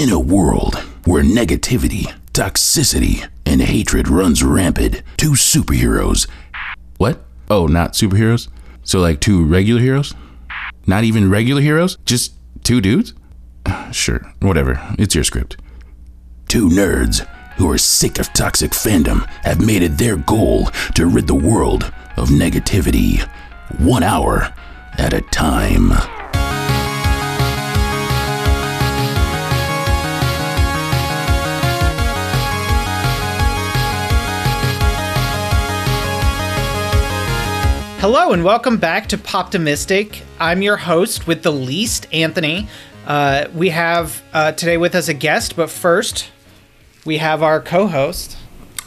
[0.00, 6.26] In a world where negativity, toxicity, and hatred runs rampant, two superheroes.
[6.96, 7.22] What?
[7.50, 8.48] Oh, not superheroes?
[8.82, 10.14] So, like two regular heroes?
[10.86, 11.98] Not even regular heroes?
[12.06, 12.32] Just
[12.64, 13.12] two dudes?
[13.92, 14.80] Sure, whatever.
[14.98, 15.58] It's your script.
[16.48, 21.26] Two nerds who are sick of toxic fandom have made it their goal to rid
[21.26, 23.20] the world of negativity,
[23.78, 24.50] one hour
[24.96, 25.92] at a time.
[38.00, 40.22] Hello and welcome back to Poptimistic.
[40.38, 42.66] I'm your host with the least, Anthony.
[43.06, 46.30] Uh, we have uh, today with us a guest, but first
[47.04, 48.38] we have our co-host.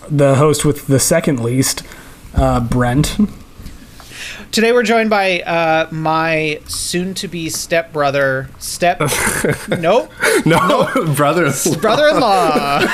[0.09, 1.83] the host with the second least,
[2.33, 3.17] uh, Brent.
[4.51, 8.99] Today we're joined by uh, my soon-to-be stepbrother, step,
[9.79, 10.11] nope,
[10.45, 11.51] No, brother.
[11.79, 12.79] brother-in-law.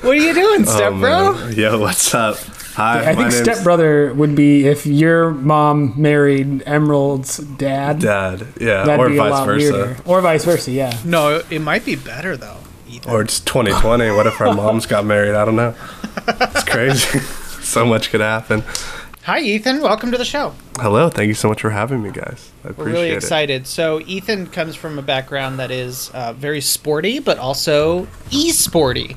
[0.00, 1.32] what are you doing, step bro?
[1.34, 2.36] Oh, Yo, what's up?
[2.74, 7.98] Hi, I think name's stepbrother would be if your mom married Emerald's dad.
[8.00, 8.46] Dad.
[8.60, 9.72] Yeah, That'd or be a vice lot versa.
[9.72, 9.96] weirder.
[10.06, 10.98] Or vice versa, yeah.
[11.04, 12.56] No, it might be better though.
[12.88, 13.12] Ethan.
[13.12, 14.10] Or it's 2020.
[14.12, 15.34] What if our moms got married?
[15.34, 15.74] I don't know.
[16.26, 17.18] It's crazy.
[17.62, 18.62] so much could happen.
[19.24, 19.80] Hi, Ethan.
[19.82, 20.54] Welcome to the show.
[20.76, 21.08] Hello.
[21.08, 22.50] Thank you so much for having me, guys.
[22.64, 23.16] I We're appreciate really it.
[23.16, 23.66] excited.
[23.66, 29.16] So Ethan comes from a background that is uh, very sporty, but also e-sporty.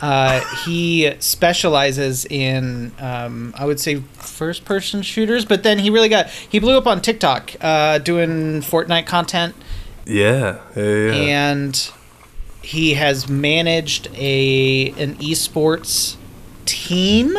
[0.00, 6.28] Uh, he specializes in, um, I would say, first-person shooters, but then he really got
[6.28, 9.54] he blew up on TikTok uh, doing Fortnite content,
[10.04, 10.58] Yeah.
[10.76, 10.82] Yeah.
[10.82, 11.12] yeah.
[11.12, 11.90] and
[12.62, 16.16] he has managed a an esports
[16.66, 17.34] team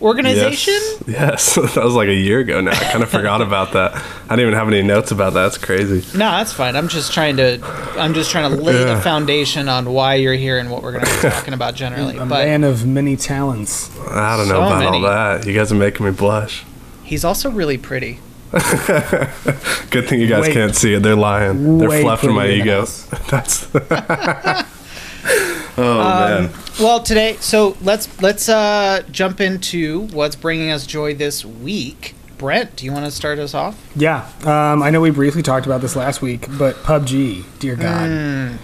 [0.00, 0.74] organization.
[1.06, 1.08] Yes.
[1.08, 1.54] yes.
[1.74, 2.72] that was like a year ago now.
[2.72, 3.94] I kind of forgot about that.
[3.94, 5.42] I didn't even have any notes about that.
[5.42, 6.00] That's crazy.
[6.18, 6.76] No, that's fine.
[6.76, 7.60] I'm just trying to,
[7.98, 11.04] I'm just trying to lay the foundation on why you're here and what we're going
[11.04, 12.16] to be talking about generally.
[12.16, 13.90] A But man of many talents.
[14.08, 14.96] I don't know So about many.
[14.98, 15.46] all that.
[15.46, 16.64] You guys are making me blush.
[17.04, 18.20] he's also really pretty.
[18.52, 21.02] Good thing you guys Way- can't see it.
[21.02, 21.78] They're lying.
[21.78, 22.82] They're fluffing my prettier than ego.
[22.82, 23.06] us.
[23.28, 23.66] That's.
[25.76, 26.52] Oh man.
[26.80, 32.14] Well, today, so let's let's uh, jump into what's bringing us joy this week.
[32.38, 33.82] Brent, do you want to start us off?
[33.96, 34.28] Yeah.
[34.42, 38.08] Um, I know we briefly talked about this last week, but PUBG, dear God.
[38.10, 38.56] Hmm.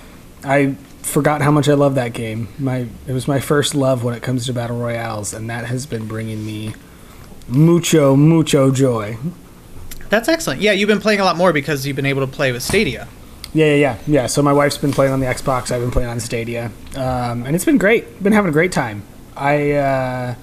[0.44, 2.48] I forgot how much I love that game.
[2.58, 5.86] My It was my first love when it comes to Battle Royales, and that has
[5.86, 6.74] been bringing me
[7.48, 9.16] mucho, mucho joy.
[10.10, 10.60] That's excellent.
[10.60, 13.08] Yeah, you've been playing a lot more because you've been able to play with Stadia.
[13.54, 14.26] Yeah, yeah, yeah, yeah.
[14.26, 15.70] So my wife's been playing on the Xbox.
[15.70, 18.22] I've been playing on Stadia, um, and it's been great.
[18.22, 19.02] Been having a great time.
[19.36, 20.34] I uh,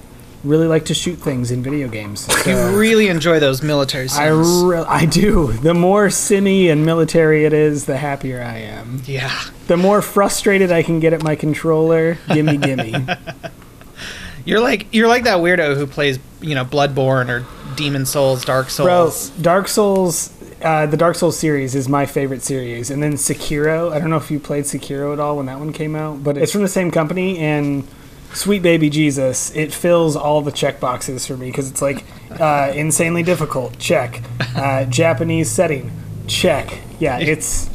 [0.44, 2.28] really like to shoot things in video games.
[2.46, 5.52] You really enjoy those military I re- I do.
[5.52, 9.02] The more simmy and military it is, the happier I am.
[9.06, 9.38] yeah.
[9.66, 12.94] The more frustrated I can get at my controller, gimme, gimme.
[14.44, 18.70] You're like you're like that weirdo who plays, you know, Bloodborne or Demon's Souls, Dark
[18.70, 19.30] Souls.
[19.30, 19.42] Bro.
[19.42, 20.32] Dark Souls.
[20.62, 23.92] Uh, the Dark Souls series is my favorite series, and then Sekiro.
[23.92, 26.36] I don't know if you played Sekiro at all when that one came out, but
[26.36, 27.38] it's from the same company.
[27.38, 27.88] And
[28.34, 32.04] sweet baby Jesus, it fills all the check boxes for me because it's like
[32.38, 33.78] uh, insanely difficult.
[33.78, 34.22] Check.
[34.54, 35.90] Uh, Japanese setting.
[36.26, 36.78] Check.
[36.98, 37.68] Yeah, it's.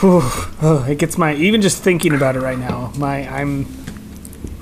[0.00, 0.20] Whew,
[0.62, 2.92] oh, it gets my even just thinking about it right now.
[2.96, 3.66] My I'm.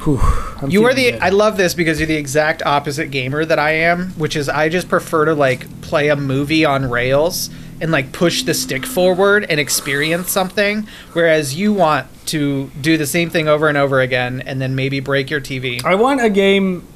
[0.04, 0.18] Whew,
[0.62, 1.12] I'm You are the.
[1.12, 1.20] good.
[1.20, 4.68] I love this because you're the exact opposite gamer that I am, which is I
[4.68, 7.50] just prefer to like play a movie on rails
[7.80, 13.06] and like push the stick forward and experience something, whereas you want to do the
[13.06, 15.82] same thing over and over again and then maybe break your TV.
[15.84, 16.86] I want a game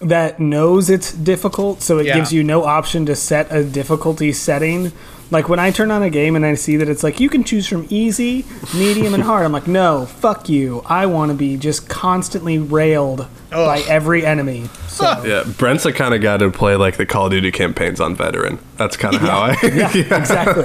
[0.00, 2.16] that knows it's difficult, so it Yeah.
[2.16, 4.90] gives you no option to set a difficulty setting.
[5.32, 7.42] Like when I turn on a game and I see that it's like you can
[7.42, 8.44] choose from easy,
[8.74, 10.82] medium, and hard, I'm like, no, fuck you.
[10.84, 14.68] I want to be just constantly railed by every enemy.
[14.88, 17.98] So Yeah, Brent's the kind of guy to play like the Call of Duty campaigns
[17.98, 18.58] on veteran.
[18.76, 19.56] That's kind of how I.
[19.62, 20.64] yeah, exactly.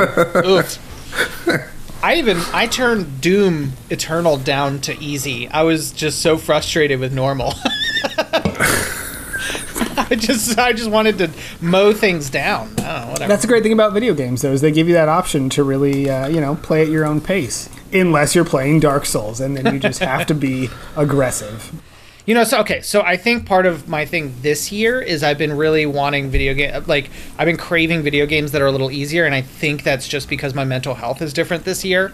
[2.03, 5.47] I even I turned Doom Eternal down to easy.
[5.47, 7.53] I was just so frustrated with normal.
[10.11, 12.73] I just I just wanted to mow things down.
[12.75, 13.27] Know, whatever.
[13.27, 15.63] That's the great thing about video games, though, is they give you that option to
[15.63, 17.69] really, uh, you know, play at your own pace.
[17.91, 21.73] Unless you're playing Dark Souls, and then you just have to be aggressive.
[22.25, 25.37] You know, so okay, so I think part of my thing this year is I've
[25.37, 28.91] been really wanting video game like I've been craving video games that are a little
[28.91, 32.13] easier, and I think that's just because my mental health is different this year.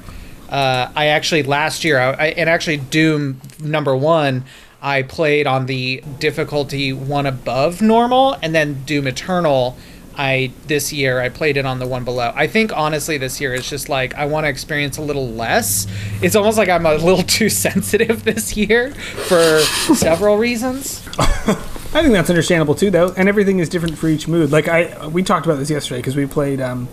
[0.49, 4.45] Uh, I actually last year, I, I, and actually Doom number one,
[4.83, 9.77] I played on the difficulty one above normal, and then Doom Eternal
[10.15, 12.31] I this year I played it on the one below.
[12.35, 15.87] I think honestly this year it's just like I want to experience a little less.
[16.21, 19.61] It's almost like I'm a little too sensitive this year for
[19.95, 21.03] several reasons.
[21.17, 24.51] I think that's understandable too, though, and everything is different for each mood.
[24.51, 26.87] Like I, we talked about this yesterday because we played um,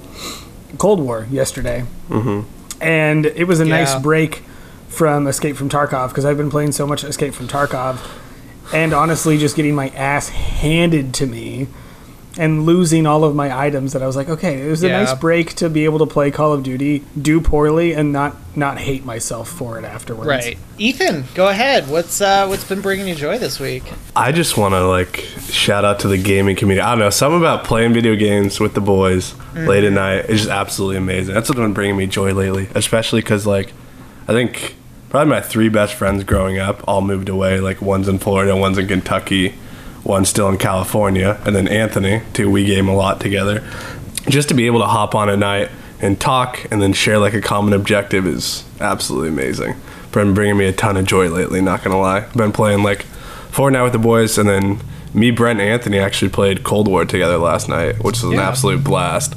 [0.79, 2.49] Cold War yesterday, mm-hmm.
[2.83, 3.77] and it was a Yeah.
[3.79, 4.43] nice break
[4.91, 7.99] from Escape from Tarkov because I've been playing so much Escape from Tarkov,
[8.75, 11.69] and honestly, just getting my ass handed to me
[12.39, 15.03] and losing all of my items that I was like, okay, it was a Yeah.
[15.03, 18.79] nice break to be able to play Call of Duty, do poorly, and not not
[18.79, 20.29] hate myself for it afterwards.
[20.29, 20.57] Right.
[20.79, 21.89] Ethan, go ahead.
[21.89, 23.83] What's uh what's been bringing you joy this week?
[24.15, 25.17] I just want to like
[25.51, 26.83] shout out to the gaming community.
[26.85, 30.41] I don't know, something about playing video games with the boys late at night is
[30.43, 31.35] just absolutely amazing.
[31.35, 33.73] That's what's been bringing me joy lately, especially because like
[34.29, 34.77] I think
[35.11, 37.61] probably my three best friends growing up all moved away.
[37.61, 39.55] Like one's in Florida, one's in Kentucky,
[40.03, 42.51] one's still in California, and then Anthony too.
[42.51, 43.63] We game a lot together.
[44.29, 45.71] Just to be able to hop on at night
[46.01, 49.75] and talk and then share like a common objective is absolutely amazing.
[50.13, 51.61] Been bringing me a ton of joy lately.
[51.61, 53.05] Not gonna lie, been playing like
[53.51, 54.81] Fortnite with the boys, and then
[55.13, 58.85] me, Brent, and Anthony actually played Cold War together last night, which was an absolute
[58.85, 59.35] blast.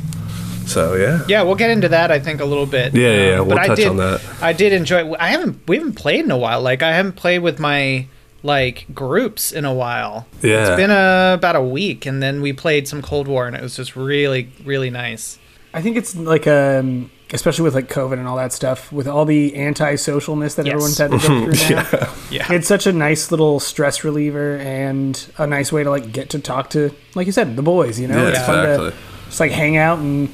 [0.66, 2.94] So yeah, Yeah, we'll get into that I think a little bit.
[2.94, 4.22] Yeah, yeah, yeah, Um, we'll I touch did, on that.
[4.42, 6.62] I did enjoy I haven't we haven't played in a while.
[6.62, 8.08] Like I haven't played with my
[8.44, 10.28] like groups in a while.
[10.42, 10.68] Yeah.
[10.68, 13.62] It's been uh, about a week and then we played some Cold War and it
[13.62, 15.38] was just really really nice.
[15.74, 19.26] I think it's like um, especially with like COVID and all that stuff, with all
[19.26, 20.74] the anti-socialness that Yes.
[20.74, 22.14] everyone's had to go through now.
[22.30, 22.52] Yeah.
[22.54, 26.40] It's such a nice little stress reliever and a nice way to like get to
[26.40, 28.00] talk to, like you said, the boys.
[28.00, 28.92] You know, Yeah, it's fun exactly.
[28.92, 30.30] to just like hang out and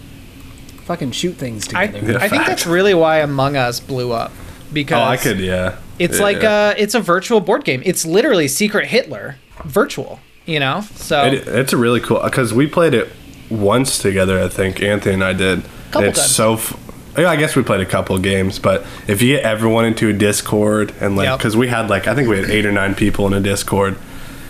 [0.90, 2.14] fucking shoot things together.
[2.14, 4.32] Yeah, I think that's really why Among Us blew up
[4.74, 5.76] because Oh, I could, yeah.
[6.00, 6.52] It's Yeah, like yeah.
[6.70, 7.84] uh it's a virtual board game.
[7.86, 10.82] It's literally Secret Hitler virtual, you know?
[10.96, 13.08] So It, it's a really cool because we played it
[13.52, 14.42] once together.
[14.44, 15.62] I think Anthony and I did.
[15.92, 16.36] Couple and it's times.
[16.36, 16.54] so.
[16.56, 16.76] F-
[17.18, 20.10] yeah, I guess we played a couple of games, but if you get everyone into
[20.10, 21.38] a Discord and like, Yep.
[21.40, 23.98] because we had like, I think we had eight or nine people in a Discord,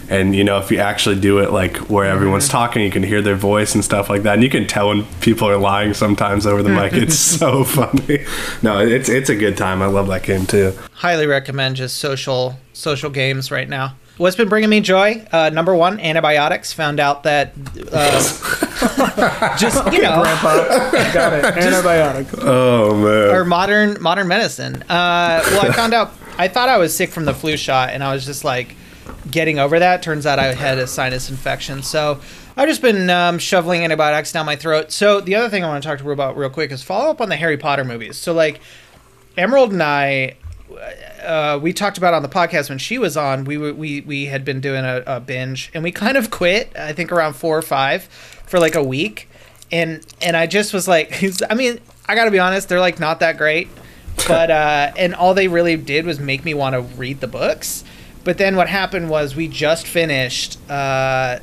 [0.10, 3.22] and you know, if you actually do it like where everyone's talking, you can hear
[3.22, 6.46] their voice and stuff like that, and you can tell when people are lying sometimes
[6.48, 6.94] over the mic.
[6.94, 8.26] It's so funny.
[8.62, 9.82] No, it's it's a good time.
[9.82, 10.74] I love that game too.
[10.94, 13.96] highly recommend just social social games right now.
[14.18, 15.26] What's been bringing me joy?
[15.32, 16.74] Uh, number one, antibiotics.
[16.74, 17.54] Found out that
[17.94, 21.46] uh, just you know, Grandpa, got it.
[21.46, 22.28] Antibiotic.
[22.42, 23.36] Oh man.
[23.36, 24.82] or modern modern medicine.
[24.90, 28.04] Uh, well, I found out I thought I was sick from the flu shot, and
[28.04, 28.76] I was just like
[29.30, 30.02] getting over that.
[30.02, 32.20] Turns out I had a sinus infection, so
[32.56, 34.92] I've just been um, shoveling antibiotics down my throat.
[34.92, 37.10] So the other thing I want to talk to her about real quick is follow
[37.10, 38.18] up on the Harry Potter movies.
[38.18, 38.60] So like
[39.38, 40.36] Emerald and I.
[41.24, 43.44] Uh, we talked about on the podcast when she was on.
[43.44, 46.72] We we we had been doing a, a binge, and we kind of quit.
[46.78, 49.30] I think around four or five for like a week,
[49.72, 53.00] and and I just was like, I mean, I got to be honest, they're like
[53.00, 53.70] not that great,
[54.28, 57.84] but uh, and all they really did was make me want to read the books.
[58.24, 60.58] But then what happened was we just finished.
[60.70, 61.40] Uh,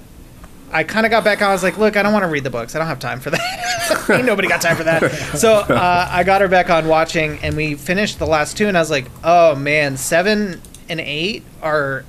[0.73, 1.49] I kind of got back on.
[1.51, 2.75] I was like, look, I don't want to read the books.
[2.75, 4.07] I don't have time for that.
[4.11, 5.03] Ain't nobody got time for that.
[5.39, 8.77] So uh, I got her back on watching, and we finished the last two, and
[8.77, 12.05] I was like, oh man, seven and eight are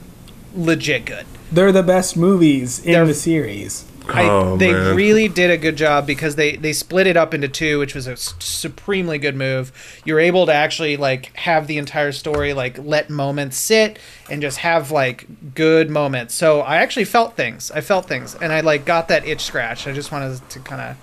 [0.55, 1.25] legit good.
[1.51, 3.85] They're the best movies in They're- the series.
[4.09, 4.95] I, Oh, they man.
[4.95, 8.07] really did a good job because they they split it up into two, which was
[8.07, 9.71] a supremely good move.
[10.05, 14.59] You're able to actually like have the entire story like let moments sit and just
[14.59, 16.33] have like good moments.
[16.33, 17.71] So I actually felt things.
[17.71, 19.87] I felt things, and I like got that itch scratch.
[19.87, 20.97] I just wanted to kind of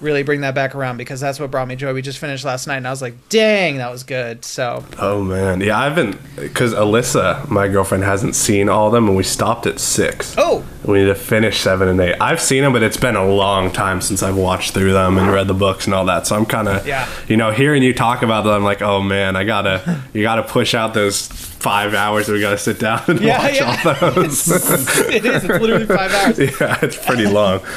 [0.00, 1.94] really bring that back around because that's what brought me joy.
[1.94, 4.44] We just finished last night, and I was like, dang, that was good.
[4.44, 9.08] So Oh man, yeah, I haven't because Alyssa, my girlfriend, hasn't seen all of them,
[9.08, 10.34] and we stopped at six.
[10.38, 10.64] oh.
[10.84, 12.14] We need to finish seven and eight.
[12.20, 15.32] I've seen them, but it's been a long time since I've watched through them and
[15.32, 16.28] read the books and all that.
[16.28, 17.08] So I'm kind of, Yeah.
[17.26, 20.44] you know, hearing you talk about them, I'm like, oh man, I gotta, you gotta
[20.44, 23.96] push out those five hours that we gotta sit down and Yeah, watch yeah.
[24.00, 24.48] all those.
[25.08, 25.42] it is.
[25.42, 26.38] It's literally five hours.
[26.60, 27.60] yeah, it's pretty long.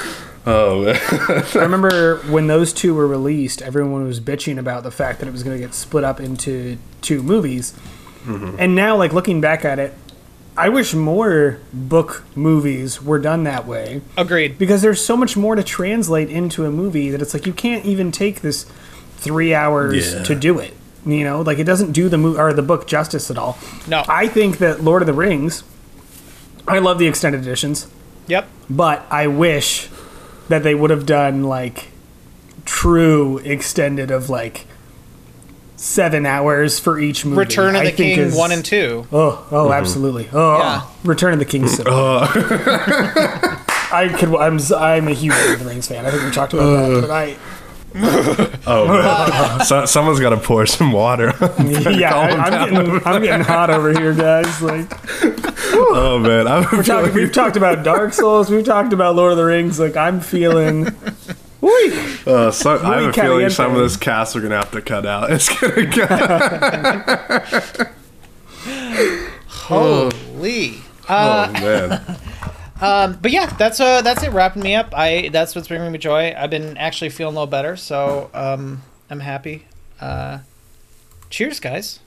[0.52, 1.00] Oh man.
[1.56, 5.32] I remember when those two were released, everyone was bitching about the fact that it
[5.32, 7.74] was going to get split up into two movies.
[8.26, 8.56] Mm-hmm.
[8.58, 9.94] And now, like looking back at it,
[10.58, 14.58] I wish more book movies were done that way Agreed.
[14.58, 17.86] because there's so much more to translate into a movie that it's like you can't
[17.86, 18.66] even take this
[19.18, 20.24] three hours Yeah.
[20.24, 20.74] to do it.
[21.06, 23.58] You know, like it doesn't do the mo- or the book justice at all.
[23.88, 24.04] No.
[24.10, 25.64] I think that Lord of the Rings.
[26.68, 27.88] I love the extended editions.
[28.28, 28.48] Yep.
[28.70, 29.88] But I wish
[30.50, 31.88] that they would have done like
[32.66, 34.66] true extended of like
[35.76, 37.38] seven hours for each movie.
[37.38, 39.08] Return of I the think King is- one and two.
[39.12, 39.74] Oh, oh, mm-hmm.
[39.74, 40.28] absolutely.
[40.34, 40.82] Oh, oh, Yeah.
[41.06, 41.64] Return of the King.
[41.64, 41.84] is so-
[43.92, 44.36] I could.
[44.36, 44.58] I'm.
[44.58, 46.06] s- I'm a huge Lord of the Rings fan.
[46.06, 46.92] I think we talked about that.
[46.98, 47.02] Uh.
[47.02, 47.38] But I.
[48.68, 49.66] Oh, man.
[49.66, 51.34] so, someone's got to pour some water.
[51.90, 53.08] Yeah, I, I'm, getting.
[53.08, 54.62] I'm getting hot over here, guys.
[54.62, 54.88] Like
[55.74, 58.50] oh man, I'm we're talking, we've talked about Dark Souls.
[58.50, 59.80] We've talked about Lord of the Rings.
[59.80, 60.88] Like I'm feeling.
[62.26, 63.82] Uh, so, I have a feeling some of caliente.
[63.82, 65.32] this cast are gonna have to cut out.
[65.32, 66.06] It's gonna go.
[69.48, 70.82] Holy.
[71.10, 72.20] oh man.
[72.80, 74.94] But yeah, that's uh that's it wrapping me up.
[74.96, 76.34] I that's what's bringing me joy.
[76.38, 79.66] I've been actually feeling a little better, so um I'm happy.
[80.00, 80.40] Uh
[81.30, 82.00] cheers guys.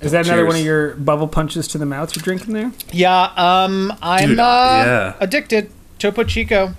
[0.00, 0.48] Is that another Cheers.
[0.48, 2.70] one of your bubble punches to the mouth you're drinking there?
[2.92, 4.42] Yeah, um I'm Dude, uh
[4.86, 5.16] yeah.
[5.20, 5.70] addicted.
[5.98, 6.74] Topo Chico.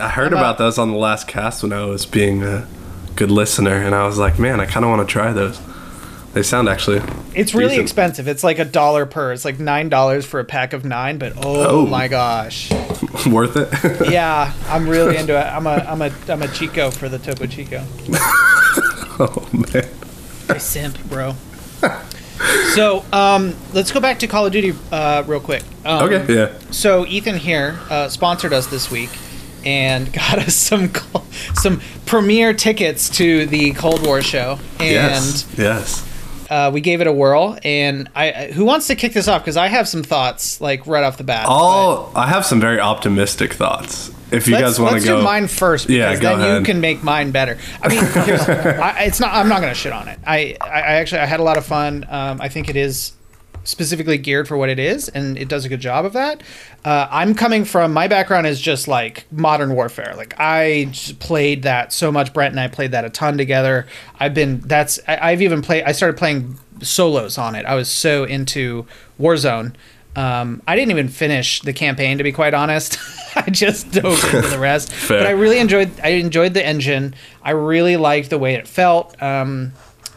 [0.00, 2.66] I heard I'm about those on the last cast when I was being a
[3.14, 5.60] good listener, and I was like, man, I kind of want to try those.
[6.38, 7.02] They sound actually.
[7.34, 7.82] It's really Decent.
[7.82, 8.28] expensive.
[8.28, 9.32] It's like a dollar per.
[9.32, 11.86] It's like nine dollars for a pack of nine, but oh, Oh.
[11.86, 12.70] my gosh.
[13.26, 14.08] worth it.
[14.12, 15.42] Yeah, I'm really into it.
[15.42, 17.84] I'm a I'm a I'm a Chico for the Topo Chico.
[19.18, 19.88] oh man.
[20.48, 21.34] I simp, bro.
[22.76, 25.64] So, um, let's go back to Call of Duty uh, real quick.
[25.84, 26.32] Um, Okay.
[26.32, 26.56] Yeah.
[26.70, 29.10] So Ethan here uh, sponsored us this week
[29.64, 30.92] and got us some
[31.54, 35.46] some premiere tickets to the Cold War show, and Yes.
[35.58, 36.04] Yes.
[36.50, 37.58] Uh, we gave it a whirl.
[37.62, 39.42] And I, who wants to kick this off?
[39.42, 41.46] Because I have some thoughts, like right off the bat.
[41.48, 44.10] Oh, I have some very optimistic thoughts.
[44.30, 46.66] If you Let's, guys want to go, do mine first Yeah, because go then you
[46.66, 47.56] can make mine better.
[47.82, 49.32] I mean, I, it's not.
[49.32, 50.18] I'm not going to shit on it.
[50.26, 52.04] I, I, I actually I had a lot of fun.
[52.08, 53.12] Um, I think it is
[53.68, 56.42] specifically geared for what it is, and it does a good job of that.
[56.86, 60.14] Uh, I'm coming from my background is just like modern warfare.
[60.16, 62.32] Like I played that so much.
[62.32, 63.86] Brent and I played that a ton together.
[64.18, 65.84] I've been that's I, I've even played.
[65.84, 67.66] I started playing solos on it.
[67.66, 68.86] I was so into
[69.20, 69.74] Warzone.
[70.16, 72.98] Um, I didn't even finish the campaign to be quite honest.
[73.36, 74.92] I just dove into the rest.
[75.08, 75.90] But I really enjoyed.
[76.02, 77.14] I enjoyed the engine.
[77.42, 79.20] I really liked the way it felt.
[79.22, 79.72] Um,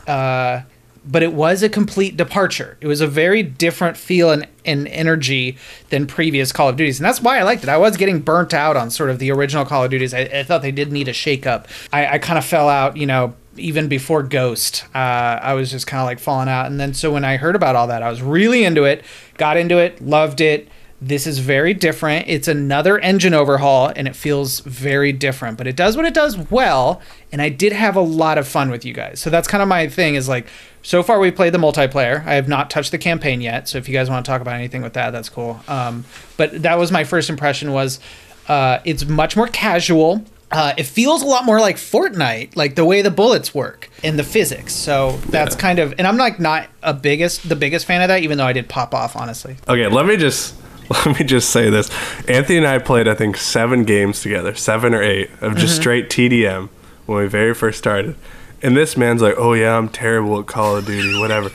[0.07, 0.61] uh,
[1.03, 2.77] but it was a complete departure.
[2.79, 5.57] It was a very different feel and, and energy
[5.89, 7.69] than previous Call of Duties, and that's why I liked it.
[7.69, 10.13] I was getting burnt out on sort of the original Call of Duties.
[10.13, 11.65] I, I thought they did need a shakeup.
[11.91, 14.85] I, I kind of fell out, you know, even before Ghost.
[14.93, 17.55] Uh, I was just kind of like falling out, and then so when I heard
[17.55, 19.03] about all that, I was really into it.
[19.37, 20.69] Got into it, loved it.
[21.03, 22.27] This is very different.
[22.27, 26.37] It's another engine overhaul and it feels very different, but it does what it does
[26.51, 27.01] well.
[27.31, 29.19] And I did have a lot of fun with you guys.
[29.19, 30.45] So that's kind of my thing is like,
[30.83, 32.25] so far we've played the multiplayer.
[32.25, 33.67] I have not touched the campaign yet.
[33.67, 35.59] So if you guys want to talk about anything with that, that's cool.
[35.67, 36.05] Um,
[36.37, 37.99] but that was my first impression was
[38.47, 40.23] uh, it's much more casual.
[40.51, 44.19] Uh, it feels a lot more like Fortnite, like the way the bullets work and
[44.19, 44.73] the physics.
[44.73, 48.23] So that's kind of, and I'm like not a biggest, the biggest fan of that,
[48.23, 49.55] even though I did pop off, honestly.
[49.69, 50.55] Okay, let me just
[50.89, 51.89] let me just say this.
[52.27, 55.81] Anthony and I played I think seven games together, seven or eight of just Mm-hmm.
[55.81, 56.67] straight TDM
[57.05, 58.15] when we very first started.
[58.63, 61.51] And this man's like, "Oh yeah, I'm terrible at Call of Duty, whatever."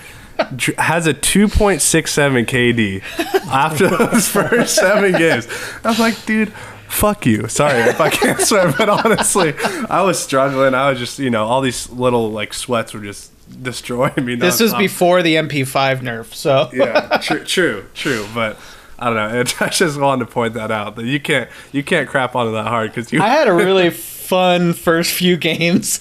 [0.76, 3.02] Has a 2.67 KD
[3.46, 5.48] after those first seven games.
[5.82, 6.52] I was like, dude,
[6.88, 7.48] fuck you.
[7.48, 9.54] Sorry if I can't swear, but honestly,
[9.88, 10.74] I was struggling.
[10.74, 13.32] I was just, you know, all these little like sweats were just
[13.62, 14.34] destroying me.
[14.34, 18.26] This is before the MP5 nerf, so yeah, true, true, true.
[18.34, 18.58] But
[18.98, 19.40] I don't know.
[19.60, 22.52] I just wanted to point that out that you can't you can't crap on it
[22.52, 23.22] that hard because you.
[23.22, 26.00] I had a really fun first few games.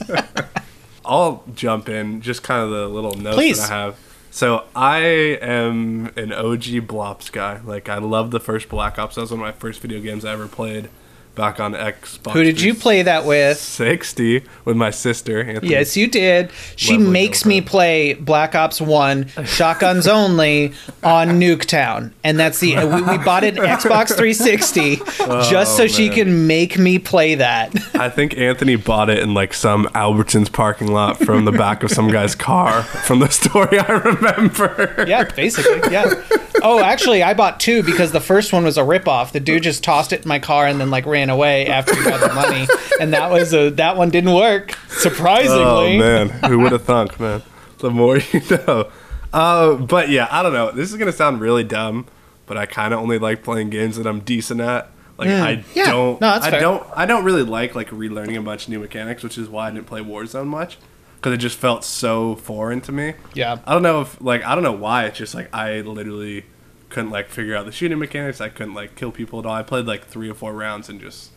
[1.06, 3.60] I'll jump in just kind of the little notes Please.
[3.60, 4.00] that I have.
[4.32, 5.00] So I
[5.42, 7.62] am an OG Blops guy.
[7.64, 9.16] Like I love the first Black Ops.
[9.16, 10.90] That was one of my first video games I ever played
[11.36, 12.32] back on Xbox.
[12.32, 13.58] Who did you play that with?
[13.58, 15.44] 60 with my sister.
[15.44, 15.70] Anthony.
[15.70, 16.52] Yes, you did.
[16.76, 20.74] She Lovely makes me play Black Ops One shotguns only
[21.04, 24.96] on Nuketown, and that's the we, we bought it Xbox 360
[25.50, 27.76] just so oh, she can make me play that.
[27.96, 31.92] I think Anthony bought it in like some Albertsons parking lot from the back of
[31.92, 35.06] some guy's car from the story I remember.
[35.08, 36.14] yeah, basically, yeah.
[36.62, 39.32] Oh, actually, I bought two because the first one was a ripoff.
[39.32, 42.04] The dude just tossed it in my car and then like ran away after he
[42.04, 42.68] got the money,
[43.00, 44.78] and that was a that one didn't work.
[44.90, 47.42] Surprisingly, Oh man, who would have thunk, man?
[47.80, 48.90] The more you know.
[49.34, 50.72] Uh, but yeah, I don't know.
[50.72, 52.08] This is gonna sound really dumb,
[52.46, 54.90] but I kind of only like playing games that I'm decent at.
[55.18, 55.64] Like I.
[55.74, 56.60] Yeah, don't, no, I fair.
[56.60, 59.68] don't, I don't really like like relearning a bunch of new mechanics, which is why
[59.68, 60.78] I didn't play Warzone much
[61.26, 63.16] because it just felt so foreign to me.
[63.34, 63.58] Yeah.
[63.66, 65.06] I don't know if like I don't know why.
[65.06, 66.46] It's just like I literally
[66.96, 68.40] couldn't like figure out the shooting mechanics.
[68.40, 69.52] I couldn't like kill people at all.
[69.52, 71.30] I played like three or four rounds and just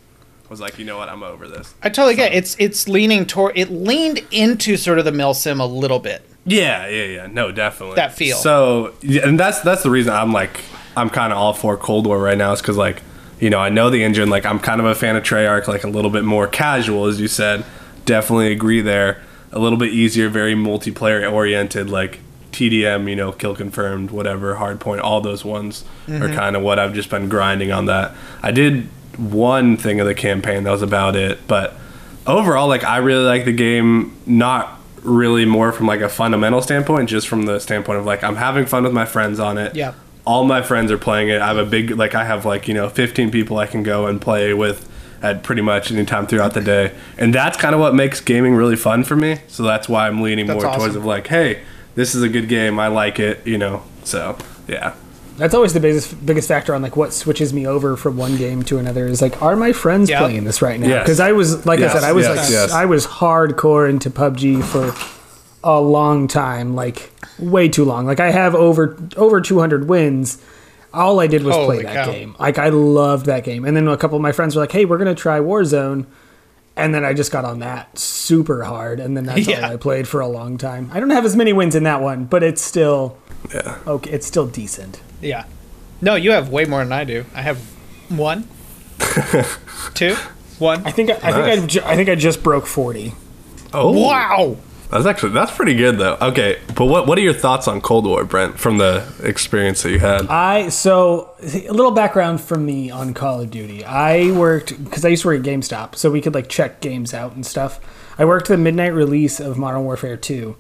[0.49, 1.75] was like, you know what, I'm over this.
[1.83, 2.37] I totally get it.
[2.37, 6.23] it's it's leaning toward it leaned into sort of the mil sim a little bit.
[6.47, 7.27] Yeah, yeah, yeah.
[7.27, 7.97] No, definitely.
[7.97, 8.37] That feel.
[8.37, 10.61] So, yeah, and that's that's the reason I'm like
[10.97, 13.03] I'm kind of all for Cold War right now is because like
[13.41, 14.31] you know, I know the engine.
[14.31, 17.21] Like I'm kind of a fan of Treyarch, like a little bit more casual, as
[17.21, 17.65] you said.
[18.05, 19.23] Definitely agree there.
[19.51, 22.21] A little bit easier, very multiplayer oriented, like
[22.59, 26.35] TDM, you know, kill confirmed, whatever, hardpoint, all those ones are mm-hmm.
[26.35, 28.15] kind of what I've just been grinding on that.
[28.43, 31.47] I did one thing of the campaign, that was about it.
[31.47, 31.75] But
[32.27, 37.09] overall, like, I really like the game, not really more from like a fundamental standpoint,
[37.09, 39.77] just from the standpoint of like, I'm having fun with my friends on it.
[39.77, 39.95] Yeah.
[40.27, 41.41] All my friends are playing it.
[41.41, 44.07] I have a big, like, I have like, you know, 15 people I can go
[44.07, 44.89] and play with
[45.23, 46.93] at pretty much any time throughout the day.
[47.17, 49.39] And that's kind of what makes gaming really fun for me.
[49.47, 51.63] So that's why I'm leaning That's more towards of like, hey,
[51.99, 52.79] this is a good game.
[52.79, 53.83] I like it, you know.
[54.05, 54.39] So
[54.69, 54.95] yeah,
[55.37, 58.63] That's always the biggest biggest factor on like what switches me over from one game
[58.65, 60.21] to another is like, are my friends Yeah.
[60.21, 60.89] playing this right now?
[60.89, 61.03] Yes.
[61.05, 62.73] Because I was like Yes, I said, I was yes, like yes.
[62.73, 64.95] I was hardcore into PUBG for
[65.65, 68.07] a long time, like way too long.
[68.07, 70.39] Like I have over over 200 wins.
[70.95, 72.13] All I did was Holy play that cow.
[72.13, 72.37] game.
[72.39, 73.65] Like I loved that game.
[73.67, 76.07] And then a couple of my friends were like, "Hey, we're gonna try Warzone."
[76.79, 79.67] And then I just got on that super hard, and then that's Yeah.
[79.67, 80.91] all I played for a long time.
[80.95, 83.19] I don't have as many wins in that one, but it's still
[83.53, 83.79] yeah.
[83.87, 84.11] okay.
[84.11, 85.01] It's still decent.
[85.21, 85.45] Yeah.
[86.01, 87.25] No, you have way more than I do.
[87.35, 87.59] I have
[88.09, 88.47] one,
[89.95, 90.15] two,
[90.59, 90.87] one.
[90.87, 91.35] I think I, I Nice.
[91.35, 93.15] think I, ju- I think I just broke forty.
[93.75, 94.57] Oh Wow.
[94.91, 96.17] That's actually that's pretty good though.
[96.21, 99.91] Okay, but what what are your thoughts on Cold War, Brent, from the experience that
[99.91, 100.27] you had?
[100.29, 103.85] I so a little background from me on Call of Duty.
[103.85, 107.13] I worked because I used to work at GameStop, so we could like check games
[107.13, 107.81] out and stuff.
[108.19, 110.57] I worked the midnight release of Modern Warfare Two,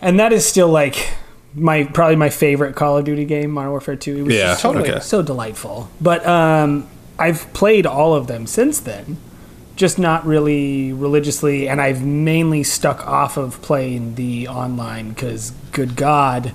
[0.00, 1.14] and that is still like
[1.54, 4.18] my probably my favorite Call of Duty game, Modern Warfare Two.
[4.18, 4.90] It was Yeah, just totally.
[4.90, 5.00] okay.
[5.00, 5.88] so delightful.
[5.98, 6.86] But um,
[7.18, 9.16] I've played all of them since then,
[9.76, 15.96] just not really religiously, and I've mainly stuck off of playing the online because, good
[15.96, 16.54] God,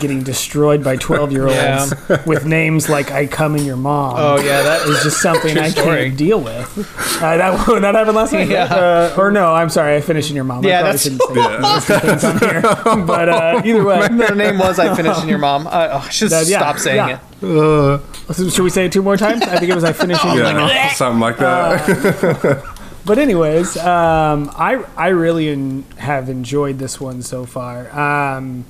[0.00, 1.94] getting destroyed by twelve-year-olds
[2.26, 5.68] with names like "I come in your mom." Oh yeah, that is just something I
[5.70, 6.06] story.
[6.08, 6.66] can't deal with.
[7.22, 8.48] Uh, that that happened last night.
[8.48, 8.64] Yeah.
[8.64, 10.64] Uh, or no, I'm sorry, I finished in your mom.
[10.64, 12.62] Yeah, I that's- probably shouldn't say those things on here.
[13.06, 15.66] But uh, either way, the name was I finished in your mom.
[15.66, 17.18] Uh, oh, I should That- yeah, stop saying yeah.
[17.18, 18.34] it.
[18.34, 19.42] So should we say it two more times?
[19.42, 20.68] I think it was I finished in your mom.
[20.68, 22.64] yeah, something like that.
[23.04, 27.90] But anyways, um, I I really en- have enjoyed this one so far.
[27.98, 28.64] Um,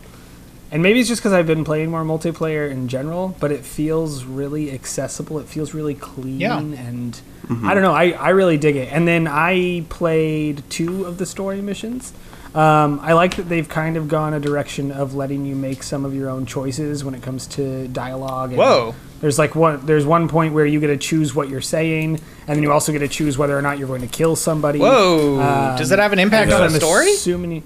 [0.72, 4.24] and maybe it's just because I've been playing more multiplayer in general, but it feels
[4.24, 5.38] really accessible.
[5.38, 6.58] It feels really clean, Yeah.
[6.58, 7.20] and
[7.64, 7.92] I don't know.
[7.92, 8.90] I, I really dig it.
[8.90, 12.12] And then I played two of the story missions.
[12.54, 16.04] Um, I like that they've kind of gone a direction of letting you make some
[16.04, 18.50] of your own choices when it comes to dialogue.
[18.50, 18.94] And Whoa.
[19.22, 19.86] There's like one.
[19.86, 22.90] There's one point where you get to choose what you're saying, and then you also
[22.92, 24.80] get to choose whether or not you're going to kill somebody.
[24.80, 25.40] Whoa.
[25.40, 27.12] Um, Does that have an impact on the I'm story?
[27.12, 27.62] Assuming,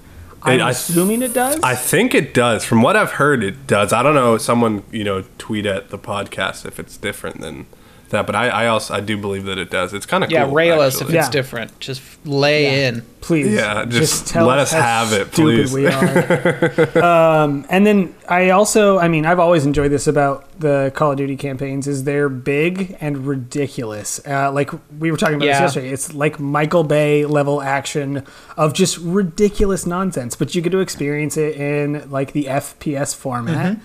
[0.53, 1.59] I'm I- assuming it does.
[1.63, 2.63] I think it does.
[2.65, 3.93] From what I've heard, it does.
[3.93, 4.37] I don't know.
[4.37, 7.65] Someone you know tweet at the podcast if it's different than
[8.09, 9.93] that, but I, I also I do believe that it does.
[9.93, 11.17] It's kind of Yeah, cool, rail us if actually.
[11.17, 11.31] it's Yeah.
[11.31, 11.79] different.
[11.79, 12.87] Just lay Yeah.
[12.89, 13.01] in.
[13.19, 15.73] please, Yeah, just tell let us how have it, please.
[15.73, 17.03] We are.
[17.03, 21.17] um, and then I also, I mean, I've always enjoyed this about the Call of
[21.17, 24.21] Duty campaigns is they're big and ridiculous.
[24.25, 25.53] Uh, like we were talking about Yeah.
[25.61, 25.89] this yesterday.
[25.89, 28.23] It's like Michael Bay level action
[28.55, 33.73] of just ridiculous nonsense, but you get to experience it in like the FPS format,
[33.73, 33.81] Mm-hmm.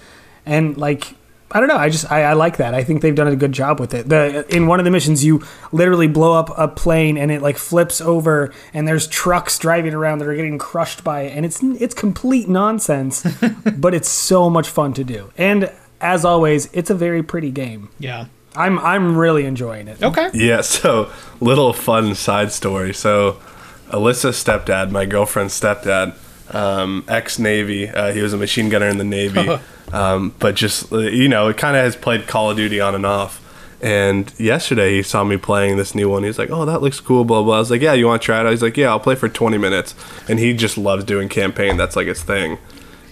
[0.46, 1.14] and like.
[1.52, 1.76] I don't know.
[1.76, 2.74] I just I, I like that.
[2.74, 4.08] I think they've done a good job with it.
[4.08, 7.58] The in one of the missions, you literally blow up a plane and it like
[7.58, 11.62] flips over, and there's trucks driving around that are getting crushed by it, and it's
[11.62, 13.26] it's complete nonsense,
[13.76, 15.30] but it's so much fun to do.
[15.36, 17.90] And as always, it's a very pretty game.
[17.98, 18.26] Yeah.
[18.54, 20.02] I'm I'm really enjoying it.
[20.02, 20.28] Okay.
[20.34, 21.10] Yeah, so
[21.40, 22.92] little fun side story.
[22.92, 23.40] So
[23.88, 26.16] Alyssa's stepdad, my girlfriend's stepdad,
[26.54, 27.88] um, ex Navy.
[27.88, 29.48] Uh, he was a machine gunner in the Navy,
[29.92, 32.94] um, but just uh, you know, it kind of has played Call of Duty on
[32.94, 33.38] and off.
[33.80, 36.22] And yesterday he saw me playing this new one.
[36.22, 37.56] He's like, "Oh, that looks cool." Blah blah.
[37.56, 39.28] I was like, "Yeah, you want to try it?" He's like, "Yeah, I'll play for
[39.28, 39.94] 20 minutes."
[40.28, 41.76] And he just loves doing campaign.
[41.76, 42.58] That's like his thing.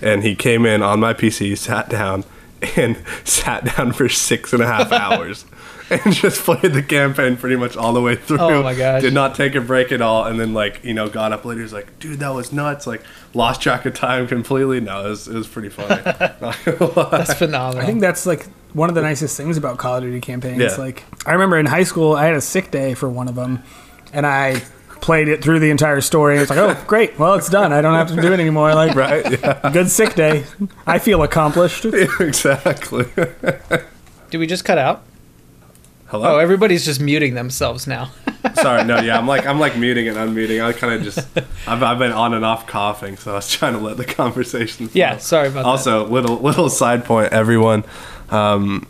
[0.01, 2.25] And he came in on my PC, sat down,
[2.77, 5.45] and sat down for six and a half hours.
[6.05, 8.39] And just played the campaign pretty much all the way through.
[8.39, 9.03] Oh my gosh.
[9.03, 10.25] Did not take a break at all.
[10.25, 11.63] And then like you know got up later.
[11.63, 12.87] He's like, dude, that was nuts.
[12.87, 13.03] Like
[13.35, 14.81] lost track of time completely.
[14.81, 16.01] No, it was it was pretty funny.
[16.41, 17.09] Not gonna lie.
[17.11, 17.83] That's phenomenal.
[17.83, 20.61] I think that's like one of the nicest things about Call of Duty campaigns.
[20.61, 20.77] Yeah.
[20.77, 23.63] Like I remember in high school, I had a sick day for one of them,
[24.13, 24.63] and I
[25.01, 26.39] played it through the entire story.
[26.39, 27.73] It's like, oh, great, well, it's done.
[27.73, 28.75] I don't have to do it anymore.
[28.75, 29.29] Like, right?
[29.41, 30.45] Yeah, good sick day.
[30.87, 31.85] I feel accomplished.
[31.85, 33.07] exactly.
[34.31, 35.03] Did we just cut out?
[36.11, 36.35] Hello.
[36.35, 38.11] Oh, everybody's just muting themselves now.
[38.55, 40.61] Sorry, no, yeah, I'm like I'm like muting and unmuting.
[40.61, 41.19] I kind of just
[41.69, 44.89] I've, I've been on and off coughing, so I was trying to let the conversation.
[44.89, 44.99] Flow.
[44.99, 45.69] yeah, sorry about that.
[45.69, 47.85] Also, little little side point, everyone.
[48.31, 48.89] Um,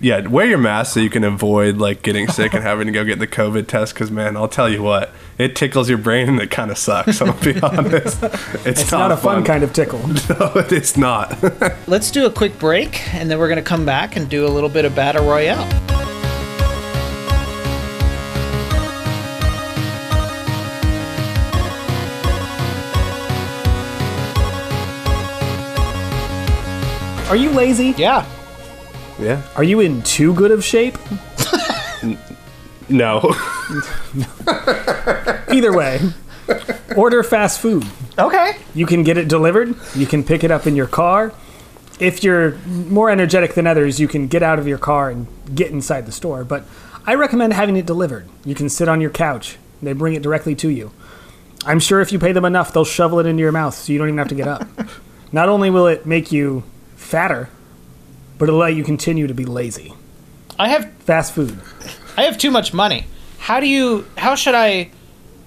[0.00, 3.04] yeah, wear your mask so you can avoid like getting sick and having to go
[3.04, 3.92] get the COVID test.
[3.92, 7.20] Because man, I'll tell you what, it tickles your brain and it kind of sucks.
[7.20, 8.22] I'll be honest.
[8.22, 9.98] It's, It's not, a fun, kind of tickle.
[10.30, 11.36] No, it's not.
[11.86, 14.48] Let's do a quick break, and then we're going to come back and do a
[14.48, 15.68] little bit of Battle Royale.
[27.28, 27.94] Are you lazy?
[27.96, 28.26] Yeah.
[29.18, 29.42] yeah.
[29.56, 30.96] Are you in too good of shape?
[32.88, 33.20] No.
[35.48, 36.00] Either way,
[36.96, 37.84] order fast food.
[38.18, 38.56] Okay.
[38.74, 39.74] You can get it delivered.
[39.94, 41.32] You can pick it up in your car.
[41.98, 45.70] If you're more energetic than others, you can get out of your car and get
[45.70, 46.44] inside the store.
[46.44, 46.64] But
[47.06, 48.28] I recommend having it delivered.
[48.44, 49.56] You can sit on your couch.
[49.82, 50.90] They bring it directly to you.
[51.66, 53.98] I'm sure if you pay them enough, they'll shovel it into your mouth so you
[53.98, 54.66] don't even have to get up.
[55.32, 56.62] Not only will it make you
[57.04, 57.48] fatter,
[58.38, 59.92] but it'll let you continue to be lazy.
[60.58, 61.58] I have Fast food.
[62.16, 63.06] I have too much money.
[63.38, 64.06] How do you?
[64.16, 64.90] How should I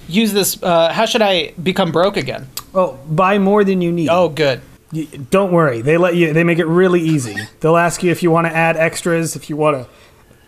[0.07, 0.61] use this?
[0.61, 2.47] Uh, how should I become broke again?
[2.75, 4.09] Oh, buy more than you need.
[4.09, 4.61] Oh, good.
[4.93, 5.81] Y- Don't worry.
[5.81, 6.31] They let you.
[6.33, 7.35] They make it really easy.
[7.61, 9.87] They'll ask you if you want to add extras, if you want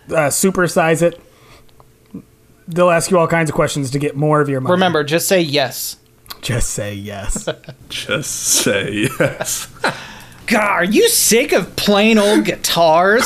[0.07, 1.19] to uh, supersize it.
[2.67, 4.73] They'll ask you all kinds of questions to get more of your money.
[4.73, 5.97] Remember, just say yes.
[6.41, 7.47] just say yes.
[7.89, 9.67] Just say yes.
[10.49, 13.23] God, are you sick of plain old guitars?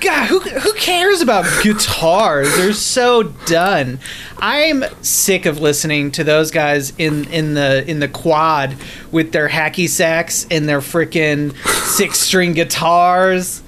[0.00, 2.56] God, who, who cares about guitars?
[2.56, 4.00] They're so done.
[4.38, 8.76] I'm sick of listening to those guys in, in the in the quad
[9.12, 11.54] with their hacky sacks and their freaking
[11.96, 13.62] six string guitars.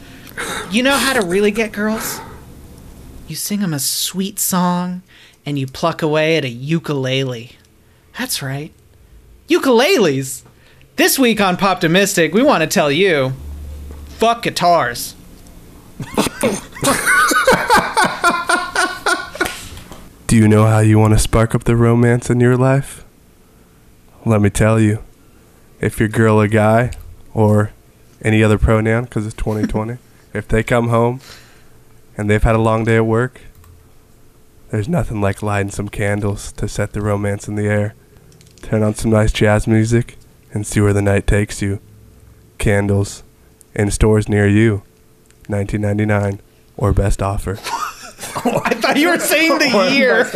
[0.71, 2.19] You know how to really get girls?
[3.29, 5.03] You sing them a sweet song
[5.45, 7.53] and you pluck away at a ukulele.
[8.19, 8.73] That's right.
[9.49, 10.45] Ukuleles.
[10.97, 13.35] This week on Poptimistic, we want to tell you
[14.09, 15.15] fuck guitars.
[20.27, 23.05] Do you know how you want to spark up the romance in your life?
[24.25, 25.01] Let me tell you.
[25.83, 26.93] If your girl or guy,
[27.35, 27.73] or
[28.23, 29.99] any other pronoun, because it's 2020,
[30.33, 31.21] if they come home
[32.17, 33.43] and they've had a long day at work,
[34.71, 37.95] there's nothing like lighting some candles to set the romance in the air.
[38.63, 40.16] Turn on some nice jazz music
[40.53, 41.81] and see where the night takes you.
[42.59, 43.23] Candles
[43.75, 44.83] in stores near you.
[45.49, 46.41] 1999
[46.77, 47.53] or best offer.
[48.37, 50.21] I thought you were saying the year.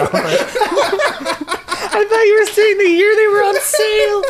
[1.93, 4.23] I thought you were saying the year they were on sale.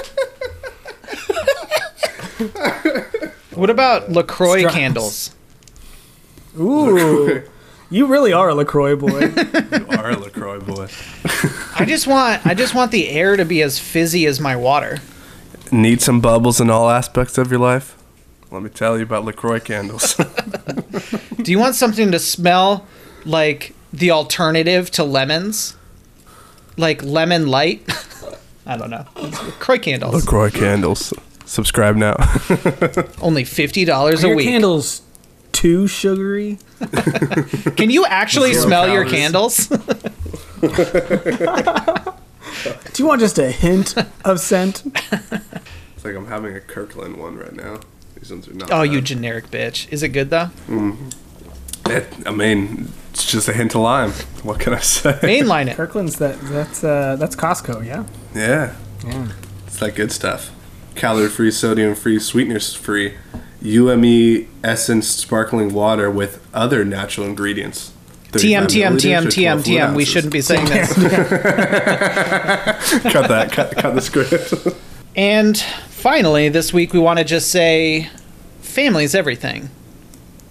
[3.58, 4.74] what about LaCroix Straps.
[4.74, 5.34] candles?
[6.58, 7.42] Ooh,
[7.90, 9.20] you really are a LaCroix boy.
[9.20, 10.88] You are a LaCroix boy.
[11.76, 14.98] I just want I just want the air to be as fizzy as my water.
[15.72, 17.96] Need some bubbles in all aspects of your life?
[18.50, 20.14] Let me tell you about LaCroix candles.
[21.42, 22.86] Do you want something to smell
[23.24, 25.76] like the alternative to lemons?
[26.76, 27.82] Like lemon light?
[28.66, 29.06] I don't know.
[29.16, 30.14] LaCroix candles.
[30.24, 31.12] LaCroix candles.
[31.44, 32.16] Subscribe now.
[33.22, 34.48] Only fifty dollars Are a your week.
[34.48, 35.02] candles
[35.52, 36.58] too sugary?
[37.76, 39.68] Can you actually Zero smell your calories.
[39.68, 39.68] candles?
[42.64, 43.94] Do you want just a hint
[44.24, 44.82] of scent?
[45.12, 47.80] it's like I'm having a Kirkland one right now.
[48.16, 48.70] These ones are not.
[48.70, 49.90] oh, you generic bitch.
[49.92, 50.50] Is it good though?
[51.86, 54.12] It, I mean, it's just a hint of lime.
[54.42, 55.12] What can I say?
[55.22, 55.76] Mainline it.
[55.76, 58.04] Kirkland's that that's uh, that's Costco, yeah.
[58.34, 58.74] Yeah.
[59.66, 60.50] It's that good stuff.
[60.94, 63.14] Calorie free, sodium free, sweeteners free.
[63.62, 67.92] UME essence sparkling water with other natural ingredients.
[68.32, 69.94] TM 35 TM TM TM TM.
[69.94, 70.92] We shouldn't be saying this.
[73.02, 73.50] cut that.
[73.52, 74.54] Cut, cut the script.
[75.16, 78.08] And finally, this week we want to just say
[78.60, 79.70] family's everything.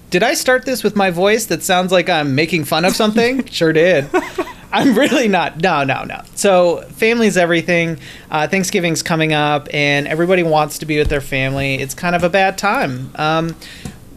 [0.10, 3.46] Did I start this with my voice that sounds like I'm making fun of something?
[3.52, 4.10] sure did.
[4.72, 5.62] I'm really not.
[5.62, 6.22] No, no, no.
[6.36, 8.00] So, family's everything.
[8.30, 11.76] Uh, Thanksgiving's coming up, and everybody wants to be with their family.
[11.76, 13.12] It's kind of a bad time.
[13.16, 13.56] Um,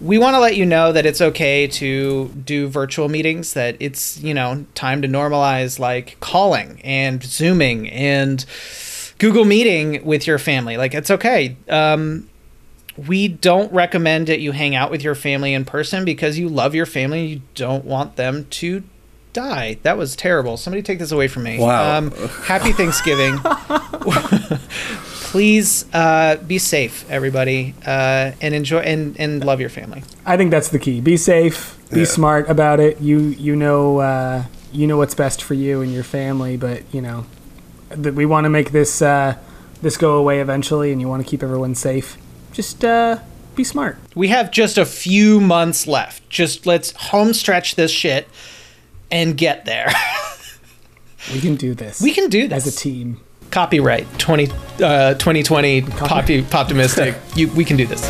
[0.02, 4.18] we want to let you know that it's okay to do virtual meetings, that it's,
[4.20, 8.44] you know, time to normalize like calling and Zooming and
[9.18, 10.76] Google Meeting with your family.
[10.76, 11.56] Like, it's okay.
[11.68, 12.28] Um,
[12.96, 16.74] we don't recommend that you hang out with your family in person because you love
[16.74, 17.24] your family.
[17.24, 18.82] You don't want them to
[19.32, 19.78] die.
[19.82, 20.56] That was terrible.
[20.56, 21.58] Somebody take this away from me.
[21.58, 21.98] Wow.
[21.98, 23.38] Um, happy Thanksgiving.
[25.32, 30.02] Please uh, be safe, everybody, uh, and enjoy and, and love your family.
[30.26, 31.00] I think that's the key.
[31.00, 31.78] Be safe.
[31.90, 32.04] Be Yeah.
[32.04, 33.00] smart about it.
[33.00, 37.00] You you know uh, you know what's best for you and your family, but you
[37.00, 37.24] know
[37.88, 39.36] that we want to make this uh,
[39.80, 42.18] this go away eventually, and you want to keep everyone safe.
[42.52, 43.16] Just uh,
[43.56, 43.96] be smart.
[44.14, 46.28] We have just a few months left.
[46.28, 48.28] Just let's home stretch this shit
[49.10, 49.90] and get there.
[51.32, 52.02] We can do this.
[52.02, 53.20] we can do this as a team.
[53.52, 54.50] Copyright 20,
[54.82, 57.14] uh, 2020 poppy, optimistic.
[57.36, 58.02] you, we can do this.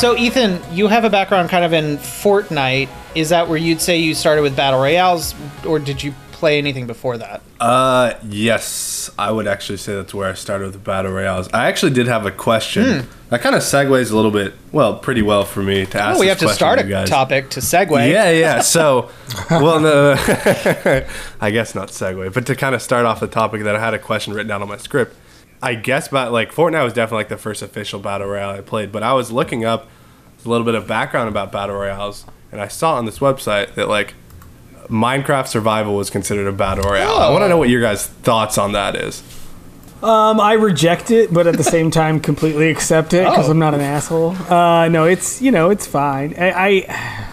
[0.00, 2.88] So, Ethan, you have a background kind of in Fortnite.
[3.14, 5.34] Is that where you'd say you started with battle royales,
[5.66, 7.40] or did you play anything before that?
[7.60, 11.48] Uh, yes, I would actually say that's where I started with the battle royales.
[11.54, 15.22] I actually did have a question that kind of segues a little bit, well, pretty
[15.22, 16.16] well for me to ask.
[16.16, 18.10] Oh, we have to start you a topic to segue.
[18.10, 18.60] Yeah, yeah.
[18.72, 19.10] So,
[19.50, 20.14] well, no,
[21.40, 23.94] I guess not segue, but to kind of start off the topic that I had
[23.94, 25.14] a question written down on my script.
[25.62, 28.90] I guess about like Fortnite was definitely like the first official battle royale I played,
[28.90, 29.88] but I was looking up
[30.44, 33.86] a little bit of background about battle royales, and I saw on this website that
[33.86, 34.14] like
[34.88, 37.16] Minecraft Survival was considered a battle royale.
[37.18, 39.22] I want to know what your guys' thoughts on that is.
[40.02, 43.52] Um, I reject it, but at the same time, completely accept it because Oh.
[43.52, 44.30] I'm not an asshole.
[44.52, 46.34] Uh, no, it's you know it's fine.
[46.36, 47.28] I, I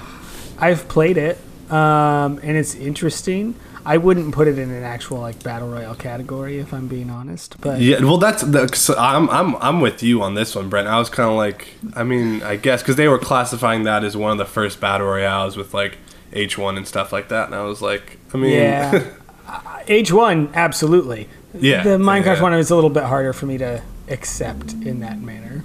[0.60, 1.40] I've played it,
[1.72, 3.56] um, and it's interesting.
[3.86, 7.60] I wouldn't put it in an actual like battle royale category if I'm being honest.
[7.60, 10.88] But Yeah, well, that's the, so I'm I'm I'm with you on this one, Brent.
[10.88, 14.16] I was kind of like, I mean, I guess because they were classifying that as
[14.16, 15.98] one of the first battle royales with like
[16.32, 19.04] H1 and stuff like that, and I was like, I mean, yeah,
[19.88, 21.28] H1 absolutely.
[21.54, 22.42] Yeah, the Minecraft yeah.
[22.42, 25.64] one is a little bit harder for me to accept in that manner.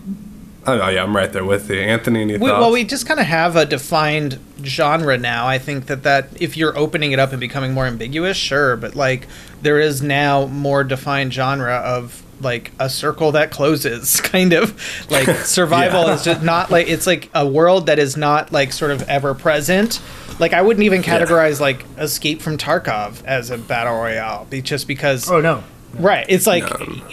[0.67, 2.23] oh yeah, I'm right there with you, Anthony.
[2.23, 2.61] Any We, thoughts?
[2.61, 5.47] well, we just kind of have a defined genre now.
[5.47, 8.95] I think that that if you're opening it up and becoming more ambiguous, sure, but
[8.95, 9.27] like
[9.61, 14.75] there is now more defined genre of like a circle that closes, kind of
[15.11, 18.91] like survival is just not like it's like a world that is not like sort
[18.91, 20.01] of ever present.
[20.39, 24.89] Like I wouldn't even categorize like Escape from Tarkov as a battle royale, be- just
[24.89, 25.63] because Oh no,
[25.99, 26.27] Right.
[26.29, 26.65] It's like,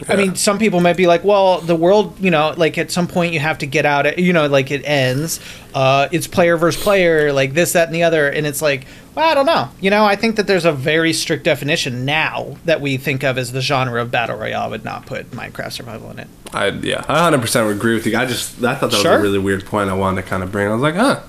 [0.09, 3.07] I mean, some people might be like, well, the world, you know, like at some
[3.07, 5.39] point you have to get out, you know, like it ends.
[5.73, 8.27] Uh, it's player versus player, like this, that, and the other.
[8.27, 9.69] And it's like, well, I don't know.
[9.79, 13.37] You know, I think that there's a very strict definition now that we think of
[13.37, 14.69] as the genre of battle royale.
[14.71, 16.27] Would not put Minecraft survival in it.
[16.51, 18.17] I yeah, I 100 percent would agree with you.
[18.17, 19.17] I just I thought that was Sure.
[19.17, 20.67] a really weird point I wanted to kind of bring.
[20.67, 21.19] I was like, huh,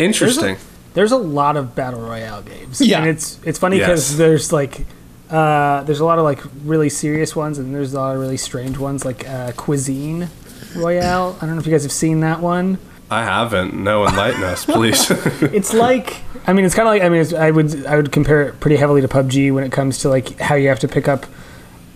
[0.00, 0.56] interesting.
[0.98, 2.80] There's a lot of battle royale games.
[2.80, 2.98] Yeah.
[2.98, 4.18] and it's it's funny because Yes.
[4.18, 4.84] there's like
[5.30, 8.36] uh, there's a lot of like really serious ones, and there's a lot of really
[8.36, 10.28] strange ones like uh, Cuisine
[10.74, 11.36] Royale.
[11.40, 12.78] I don't know if you guys have seen that one.
[13.10, 13.74] I haven't.
[13.74, 15.10] No, enlighten us, please.
[15.58, 18.10] It's like I mean, it's kind of like I mean, it's, I would I would
[18.10, 20.88] compare it pretty heavily to PUBG when it comes to like how you have to
[20.88, 21.26] pick up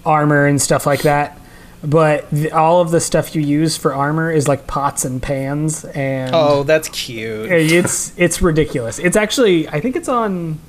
[0.06, 1.38] armor and stuff like that.
[1.84, 5.84] But the, all of the stuff you use for armor is like pots and pans,
[5.84, 7.50] and Oh, that's cute.
[7.50, 8.98] it's it's ridiculous.
[9.00, 10.60] It's actually I think it's on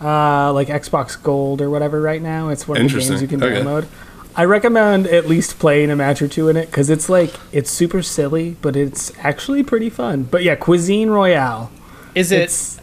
[0.00, 2.48] uh, like Xbox Gold or whatever right now.
[2.48, 3.60] It's one of the games you can Okay.
[3.60, 3.86] download.
[4.34, 7.70] I recommend at least playing a match or two in it because it's like it's
[7.70, 10.24] super silly, but it's actually pretty fun.
[10.24, 11.70] But yeah, Cuisine Royale.
[12.16, 12.80] Is it It's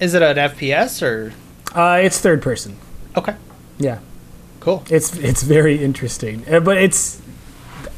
[0.00, 1.32] is it an FPS or?
[1.74, 2.76] uh, it's third person.
[3.16, 3.34] Okay,
[3.78, 3.98] Yeah,
[4.60, 4.84] cool.
[4.88, 6.44] it's it's very interesting.
[6.48, 7.20] Uh, but it's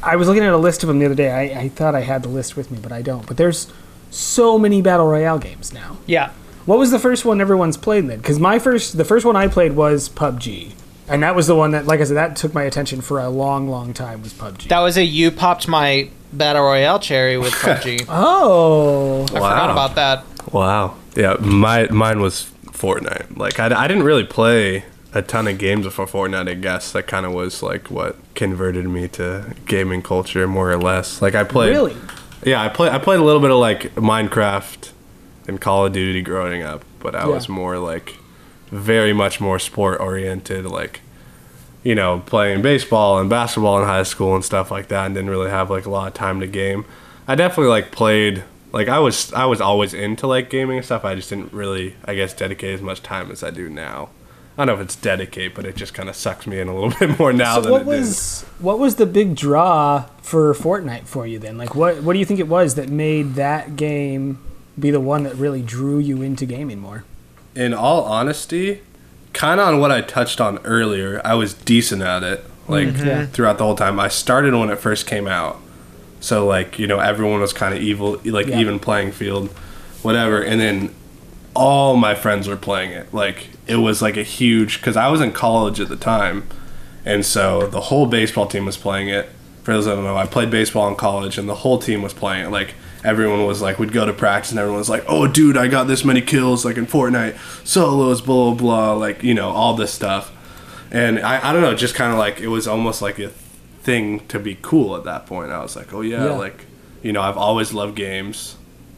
[0.07, 1.31] I was looking at a list of them the other day.
[1.31, 3.25] I, I thought I had the list with me, but I don't.
[3.27, 3.71] But there's
[4.09, 5.97] so many battle royale games now.
[6.05, 6.31] Yeah.
[6.65, 8.17] What was the first one everyone's played then?
[8.17, 10.71] Because my first, the first one I played was PUBG,
[11.07, 13.29] and that was the one that, like I said, that took my attention for a
[13.29, 14.21] long, long time.
[14.21, 14.69] Was PUBG?
[14.69, 18.05] That was a you popped my battle royale cherry with PUBG.
[18.09, 20.53] oh, I forgot about that.
[20.53, 20.95] Wow.
[21.15, 23.37] Yeah, my mine was Fortnite.
[23.37, 26.49] Like I, I didn't really play a ton of games before Fortnite.
[26.49, 30.77] I guess that kind of was like what converted me to gaming culture more or
[30.77, 31.21] less.
[31.21, 31.69] Like I played.
[31.71, 31.95] really?
[32.45, 32.89] Yeah, I play.
[32.89, 34.91] I played a little bit of like Minecraft
[35.47, 37.27] and Call of Duty growing up, but I Yeah.
[37.33, 38.15] was more like
[38.69, 40.65] very much more sport oriented.
[40.65, 41.01] Like
[41.83, 45.29] you know, playing baseball and basketball in high school and stuff like that, and didn't
[45.29, 46.83] really have like a lot of time to game.
[47.27, 48.43] I definitely like played.
[48.73, 51.05] Like I was, I was always into like gaming and stuff.
[51.05, 54.09] I just didn't really, I guess, dedicate as much time as I do now.
[54.57, 56.73] I don't know if it's dedicate, but it just kind of sucks me in a
[56.73, 60.53] little bit more now So than what it was what was the big draw for
[60.53, 61.57] Fortnite for you then?
[61.57, 64.39] Like, what what do you think it was that made that game
[64.79, 67.03] be the one that really drew you into gaming more?
[67.55, 68.81] In all honesty,
[69.33, 72.43] kind of on what I touched on earlier, I was decent at it.
[72.67, 73.07] Like mm-hmm.
[73.07, 73.25] Yeah.
[73.27, 75.59] throughout the whole time, I started when it first came out,
[76.19, 78.59] so like you know everyone was kind of evil, like Yeah.
[78.59, 79.49] even playing field,
[80.01, 80.93] whatever, and then
[81.57, 83.13] all my friends were playing it.
[83.13, 86.47] Like it was like a huge because I was in college at the time,
[87.05, 89.29] and so the whole baseball team was playing it.
[89.63, 92.13] For those that don't know, I played baseball in college, and the whole team was
[92.13, 92.49] playing it.
[92.49, 95.67] Like everyone was like, we'd go to practice, and everyone was like, "Oh, dude, I
[95.67, 97.35] got this many kills, like in Fortnite,
[97.67, 100.31] solos, blah blah blah, like you know all this stuff."
[100.89, 103.27] and I, I don't know, just kind of like it was almost like a
[103.83, 105.51] thing to be cool at that point.
[105.51, 106.31] I was like, oh yeah, Yeah.
[106.31, 106.65] like
[107.03, 108.55] you know, I've always loved games.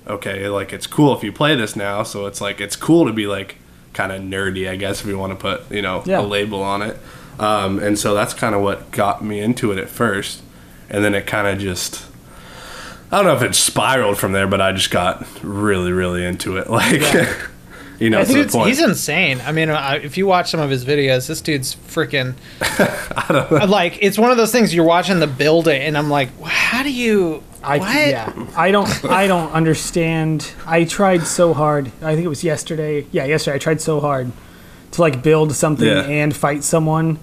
[0.07, 3.13] Okay, like it's cool if you play this now, so it's like it's cool to
[3.13, 3.57] be like
[3.93, 6.21] kind of nerdy, I guess, if you want to put you know Yeah.
[6.21, 6.97] a label on it.
[7.39, 10.41] Um, and so that's kind of what got me into it at first,
[10.89, 12.05] and then it kind of just.
[13.11, 16.57] I don't know if it spiraled from there, but I just got really, really into
[16.57, 16.69] it.
[16.69, 17.01] Like,
[17.99, 18.67] you know, I to the point.
[18.69, 19.41] he's insane.
[19.45, 22.35] I mean, I, if you watch some of his videos, this dude's freaking.
[22.61, 23.65] I don't know.
[23.65, 26.83] Like, it's one of those things you're watching the build it, and I'm like, how
[26.83, 27.43] do you.
[27.63, 27.95] I what?
[28.07, 28.47] yeah.
[28.55, 30.51] I don't I don't understand.
[30.65, 31.87] I tried so hard.
[32.01, 33.05] I think it was yesterday.
[33.11, 34.31] Yeah, yesterday I tried so hard
[34.91, 36.01] to like build something Yeah.
[36.03, 37.19] and fight someone.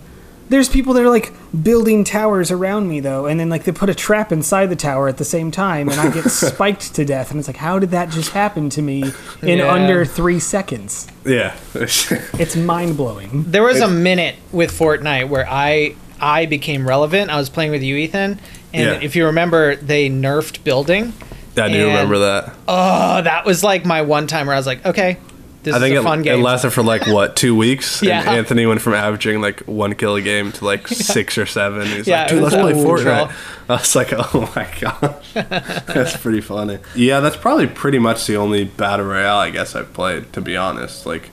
[0.48, 1.32] There's people that are like
[1.64, 5.08] building towers around me though, and then like they put a trap inside the tower
[5.08, 7.32] at the same time, and I get spiked to death.
[7.32, 9.02] And it's like, how did that just happen to me
[9.42, 9.72] in Yeah.
[9.72, 11.08] under three seconds?
[11.24, 11.56] yeah.
[11.74, 13.44] It's mind blowing.
[13.48, 17.30] There was a minute with Fortnite where I I became relevant.
[17.30, 18.38] I was playing with you, Ethan,
[18.72, 19.06] and Yeah.
[19.06, 21.12] if you remember, they nerfed building.
[21.58, 22.54] I do And- remember that.
[22.68, 25.16] Oh, that was like my one time where I was like, okay,
[25.62, 28.00] this I think is a it, it lasted for like what two weeks.
[28.02, 28.20] Yeah.
[28.20, 31.86] And Anthony went from averaging like one kill a game to like six or seven.
[31.88, 33.32] He's Yeah, like, dude, let's play Fortnite.
[33.68, 36.78] I was like, oh my gosh, that's pretty funny.
[36.94, 40.32] Yeah, that's probably pretty much the only battle royale I guess I've played.
[40.34, 41.30] To be honest, like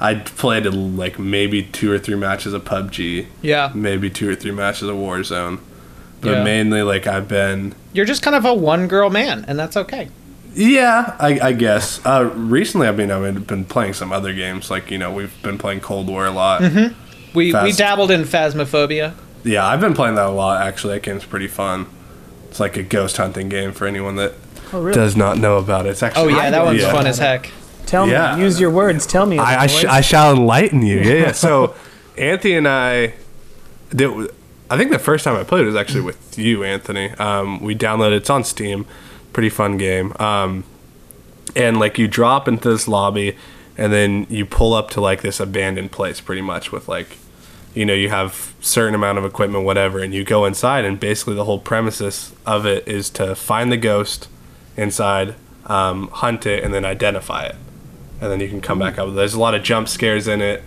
[0.00, 3.26] I played like maybe two or three matches of PUBG.
[3.42, 3.70] Yeah.
[3.74, 5.58] Maybe two or three matches of Warzone.
[6.22, 6.44] But Yeah.
[6.44, 10.08] mainly, like I've been You're just kind of a one girl man, and that's okay.
[10.54, 12.00] Yeah, I, I guess.
[12.04, 14.68] Uh, recently, I mean, I've been playing some other games.
[14.70, 16.60] Like, you know, we've been playing Cold War a lot.
[17.34, 19.14] We we dabbled in Phasmophobia.
[19.44, 20.94] Yeah, I've been playing that a lot, actually.
[20.94, 21.86] That game's pretty fun.
[22.48, 24.32] It's like a ghost hunting game for anyone that
[24.72, 24.94] Oh really?
[24.94, 25.90] does not know about it.
[25.90, 26.90] It's actually Oh yeah, that one's Yeah.
[26.92, 27.50] fun as heck.
[27.90, 28.12] Tell me.
[28.12, 28.36] Yeah.
[28.36, 29.04] Use your words.
[29.04, 29.36] Tell me.
[29.36, 31.00] I, I, sh- I shall enlighten you.
[31.00, 31.32] Yeah, yeah.
[31.32, 31.74] So,
[32.16, 33.14] Anthony and I
[33.88, 34.30] did.
[34.70, 37.10] I think the first time I played it was actually with you, Anthony.
[37.10, 38.18] Um, we downloaded.
[38.18, 38.86] It's on Steam.
[39.32, 40.12] Pretty fun game.
[40.20, 40.62] Um,
[41.56, 43.36] and like you drop into this lobby,
[43.76, 47.18] and then you pull up to like this abandoned place, pretty much with like,
[47.74, 51.34] you know, you have certain amount of equipment, whatever, and you go inside, and basically
[51.34, 54.28] the whole premises of it is to find the ghost
[54.76, 55.34] inside,
[55.66, 57.56] um, hunt it, and then identify it
[58.20, 59.14] and then you can come back up.
[59.14, 60.62] There's a lot of jump scares in it.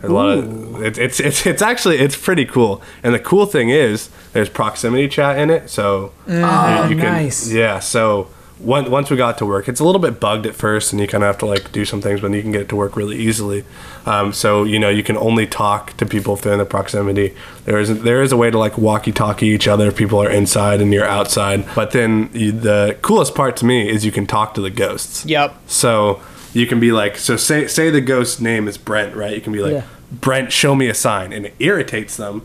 [0.00, 2.82] There's a lot of it, it's it's it's actually it's pretty cool.
[3.02, 7.50] And the cool thing is there's proximity chat in it, so Oh, you can nice.
[7.50, 7.78] yeah.
[7.78, 8.28] So
[8.60, 11.06] once once we got to work, it's a little bit bugged at first, and you
[11.08, 12.96] kind of have to like do some things, but you can get it to work
[12.96, 13.64] really easily.
[14.06, 17.34] Um, so you know you can only talk to people if they're in the proximity.
[17.64, 19.88] There is there is a way to like walkie-talkie each other.
[19.88, 21.64] if People are inside and you're outside.
[21.74, 25.24] But then you, the coolest part to me is you can talk to the ghosts.
[25.24, 25.54] Yep.
[25.66, 26.20] So
[26.54, 29.34] you can be like, so say say the ghost's name is Brent, right?
[29.34, 29.84] You can be like, Yeah.
[30.12, 32.42] Brent, show me a sign, and it irritates them,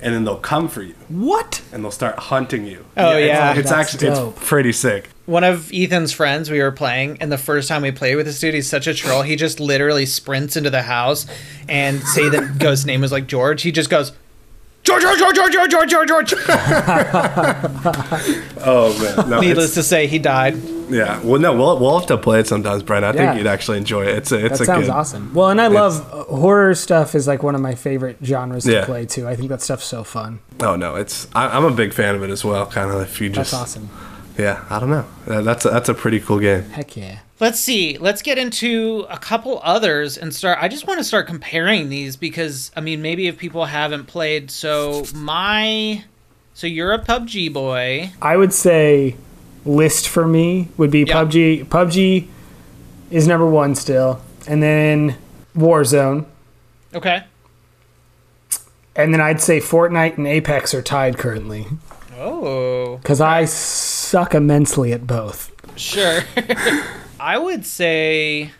[0.00, 1.60] and then they'll come for you What?
[1.72, 2.84] and they'll start hunting you.
[2.96, 3.50] Oh, yeah.
[3.50, 4.36] it's, it's That's actually dope.
[4.38, 5.10] it's pretty sick.
[5.26, 8.40] One of Ethan's friends we were playing, and the first time we played with this
[8.40, 9.22] dude, he's such a troll.
[9.22, 11.26] He just literally sprints into the house
[11.68, 13.62] and say the ghost's name is like George.
[13.62, 14.12] He just goes,
[14.82, 16.34] George, George, George, George, George, George, George.
[18.64, 20.54] Oh man, no, Needless to say, he died
[20.92, 21.20] yeah.
[21.24, 23.04] Well, no, we'll we'll have to play it sometimes, Brent.
[23.04, 23.12] I Yeah.
[23.32, 24.16] think you'd actually enjoy it.
[24.18, 24.90] It's a it's That a sounds good.
[24.92, 25.32] awesome.
[25.34, 27.14] Well, and I love uh, horror stuff.
[27.14, 28.80] Is like one of my favorite genres Yeah.
[28.80, 29.26] to play too.
[29.26, 30.40] I think that stuff's so fun.
[30.60, 32.66] Oh no, it's I, I'm a big fan of it as well.
[32.66, 33.88] Kind of if you just That's awesome.
[34.38, 35.04] yeah, I don't know.
[35.26, 36.62] That's a, that's a pretty cool game.
[36.70, 37.18] Heck yeah.
[37.40, 37.98] Let's see.
[37.98, 40.58] Let's get into a couple others and start.
[40.60, 44.48] I just want to start comparing these because, I mean, maybe if people haven't played.
[44.52, 46.04] So, my.
[46.54, 48.12] So, you're a PUBG boy.
[48.22, 49.16] I would say
[49.64, 51.14] list for me would be Yeah.
[51.24, 51.64] PUBG.
[51.66, 52.26] PUBG
[53.10, 55.16] is number one still, and then
[55.56, 56.24] Warzone,
[56.94, 57.22] Okay.
[58.96, 61.66] and then I'd say Fortnite and Apex are tied currently
[62.18, 62.96] Oh.
[62.96, 65.50] because I suck immensely at both.
[65.76, 66.20] Sure.
[67.20, 68.50] I would say.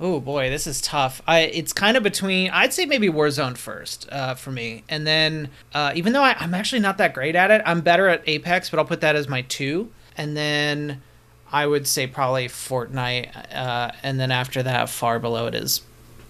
[0.00, 1.20] Oh boy, this is tough.
[1.26, 2.50] I it's kind of between.
[2.50, 6.54] I'd say maybe Warzone first uh, for me, and then uh, even though I, I'm
[6.54, 9.28] actually not that great at it, I'm better at Apex, but I'll put that as
[9.28, 11.02] my two, and then
[11.50, 15.80] I would say probably Fortnite, uh, and then after that, far below it is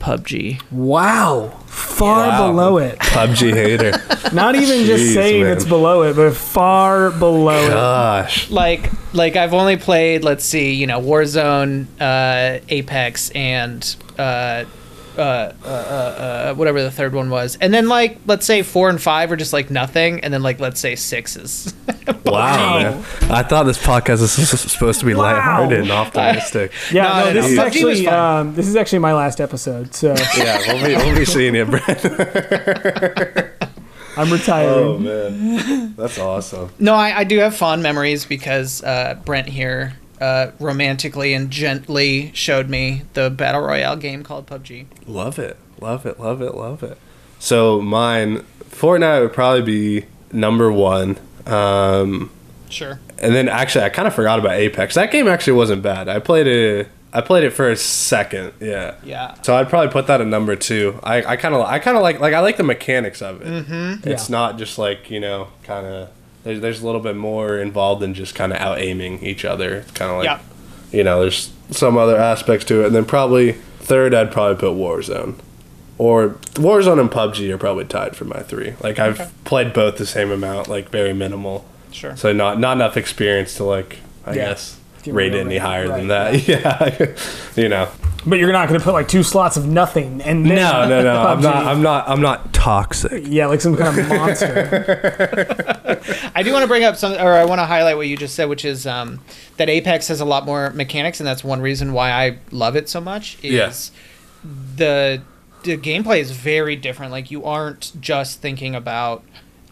[0.00, 0.60] PUBG.
[0.70, 2.46] Wow, far Wow.
[2.50, 2.98] below it.
[2.98, 3.92] PUBG hater.
[4.32, 5.52] Not even just Jeez, saying man.
[5.52, 7.70] it's below it, but far below it.
[7.70, 8.50] Gosh.
[8.50, 14.64] Like like I've only played let's see, you know, Warzone, uh, Apex, and uh,
[15.18, 19.00] uh, uh, uh, whatever the third one was, and then like let's say four and
[19.00, 21.74] five are just like nothing, and then like let's say six is
[22.24, 23.04] Wow, man.
[23.30, 26.72] I thought this podcast was s- s- supposed to be lighthearted and optimistic.
[26.92, 27.64] Yeah, No, no, no, this no.
[27.66, 30.94] is PUBG was actually um, this is actually my last episode, so yeah, we'll be,
[30.96, 32.04] we'll be seeing you, Brent.
[34.16, 34.68] I'm retiring.
[34.74, 36.70] Oh man, that's awesome.
[36.80, 42.30] No, I, I do have fond memories because uh, Brent here uh, romantically and gently
[42.34, 44.86] showed me the battle royale game called PUBG.
[45.06, 46.98] Love it, love it, love it, love it.
[47.38, 51.18] So mine, Fortnite would probably be number one.
[51.46, 52.30] Um,
[52.70, 53.00] Sure.
[53.18, 54.94] and then actually, I kind of forgot about Apex.
[54.94, 56.08] That game actually wasn't bad.
[56.08, 56.88] I played it.
[57.10, 58.52] I played it for a second.
[58.60, 58.94] Yeah.
[59.02, 59.34] Yeah.
[59.40, 61.00] So I'd probably put that at number two.
[61.02, 63.46] I, I kind of I kind of like like I like the mechanics of it.
[63.48, 64.06] Mm-hmm.
[64.08, 64.36] It's Yeah.
[64.36, 66.10] not just like you know kind of
[66.44, 69.76] there's there's a little bit more involved than just kind of out aiming each other.
[69.76, 70.38] It's kind of like Yeah.
[70.92, 72.86] you know there's some other aspects to it.
[72.86, 75.34] And then probably third I'd probably put Warzone.
[75.98, 78.74] Or Warzone and PUBG are probably tied for my three.
[78.82, 79.30] Like I've Okay.
[79.44, 81.64] played both the same amount, like very minimal.
[81.90, 82.16] Sure.
[82.16, 84.44] So not not enough experience to like I Yeah.
[84.46, 86.46] guess Give rate it it any rate, higher than that.
[86.48, 87.16] Yeah.
[87.62, 87.88] you know.
[88.26, 91.02] But you're not going to put like two slots of nothing and then No, no,
[91.02, 91.20] no.
[91.26, 91.56] I'm not.
[91.66, 92.08] I'm not.
[92.08, 93.22] I'm not toxic.
[93.26, 95.46] Yeah, like some kind of monster.
[96.34, 98.34] I do want to bring up some, or I want to highlight what you just
[98.34, 99.20] said, which is um,
[99.56, 102.88] that Apex has a lot more mechanics, and that's one reason why I love it
[102.88, 103.38] so much.
[103.42, 103.72] Is Yeah.
[104.76, 105.22] the
[105.62, 107.12] the gameplay is very different.
[107.12, 109.22] Like you aren't just thinking about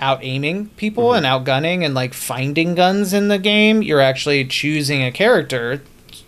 [0.00, 3.82] out aiming people and outgunning and like finding guns in the game.
[3.82, 5.82] You're actually choosing a character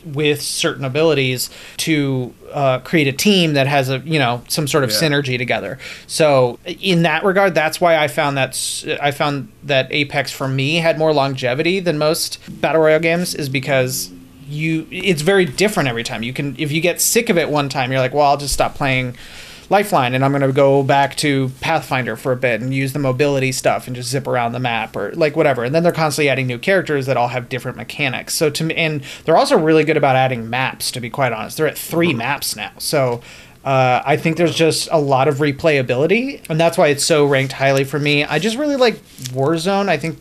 [0.05, 4.85] with certain abilities to uh, create a team that has a you know some sort
[4.85, 4.97] of Yeah.
[4.97, 5.79] synergy together.
[6.07, 8.59] So in that regard, that's why I found that
[9.03, 13.49] I found that Apex for me had more longevity than most battle royale games, is
[13.49, 14.11] because
[14.49, 16.23] you it's very different every time.
[16.23, 18.55] You can if you get sick of it one time, you're like, well, I'll just
[18.55, 19.15] stop playing.
[19.71, 23.53] Lifeline, and I'm gonna go back to Pathfinder for a bit and use the mobility
[23.53, 25.65] stuff and just zip around the map or like whatever.
[25.65, 28.35] And then they're constantly adding new characters that all have different mechanics.
[28.35, 30.91] So to me, and they're also really good about adding maps.
[30.93, 32.73] To be quite honest, they're at 3 maps now.
[32.79, 33.21] So
[33.65, 37.53] uh, I think there's just a lot of replayability, and that's why it's so ranked
[37.53, 38.25] highly for me.
[38.25, 38.97] I just really like
[39.33, 39.91] Warzone.
[39.91, 40.19] I think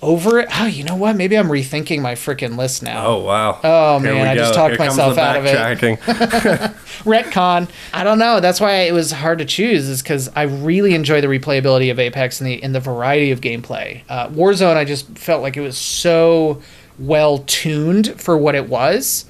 [0.00, 0.48] over it.
[0.54, 1.16] Oh, you know what?
[1.16, 3.06] Maybe I'm rethinking my freaking list now.
[3.06, 3.58] Oh wow.
[3.64, 6.76] Oh, Here man, I just talked Here myself out of it.
[7.04, 7.68] retcon.
[7.92, 8.40] I don't know.
[8.40, 11.98] That's why it was hard to choose, is because I really enjoy the replayability of
[11.98, 14.02] Apex and the and the variety of gameplay.
[14.08, 16.62] Uh, Warzone, I just felt like it was so
[16.98, 19.24] well tuned for what it was.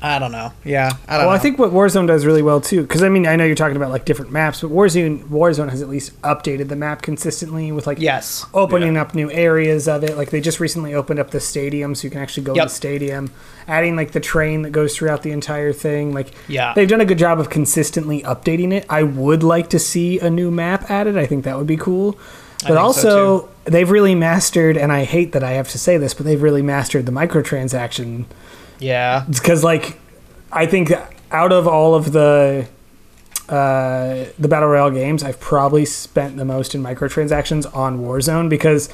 [0.00, 0.52] I don't know.
[0.64, 1.28] Yeah, I don't well, know.
[1.30, 3.76] I think what Warzone does really well too, because I mean, I know you're talking
[3.76, 7.86] about like different maps, but Warzone Warzone has at least updated the map consistently with
[7.86, 8.46] like yes.
[8.54, 10.16] opening up new areas of it.
[10.16, 12.64] Like they just recently opened up the stadium, so you can actually go Yep.
[12.64, 13.30] to the stadium.
[13.68, 16.12] Adding like the train that goes throughout the entire thing.
[16.12, 16.72] Like Yeah.
[16.74, 18.86] they've done a good job of consistently updating it.
[18.88, 21.16] I would like to see a new map added.
[21.16, 22.12] I think that would be cool.
[22.64, 25.96] But think so, also, they've really mastered, and I hate that I have to say
[25.96, 28.26] this, but they've really mastered the microtransaction
[28.82, 29.24] Yeah.
[29.28, 29.98] because like
[30.50, 30.92] I think
[31.30, 32.68] out of all of the
[33.48, 38.88] uh, the battle royale games, I've probably spent the most in microtransactions on Warzone because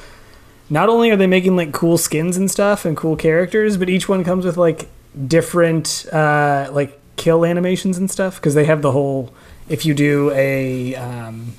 [0.69, 4.09] not only are they making like cool skins and stuff and cool characters, but each
[4.09, 4.87] one comes with like
[5.27, 9.33] different uh, like kill animations and stuff because they have the whole
[9.67, 11.53] if you do a um,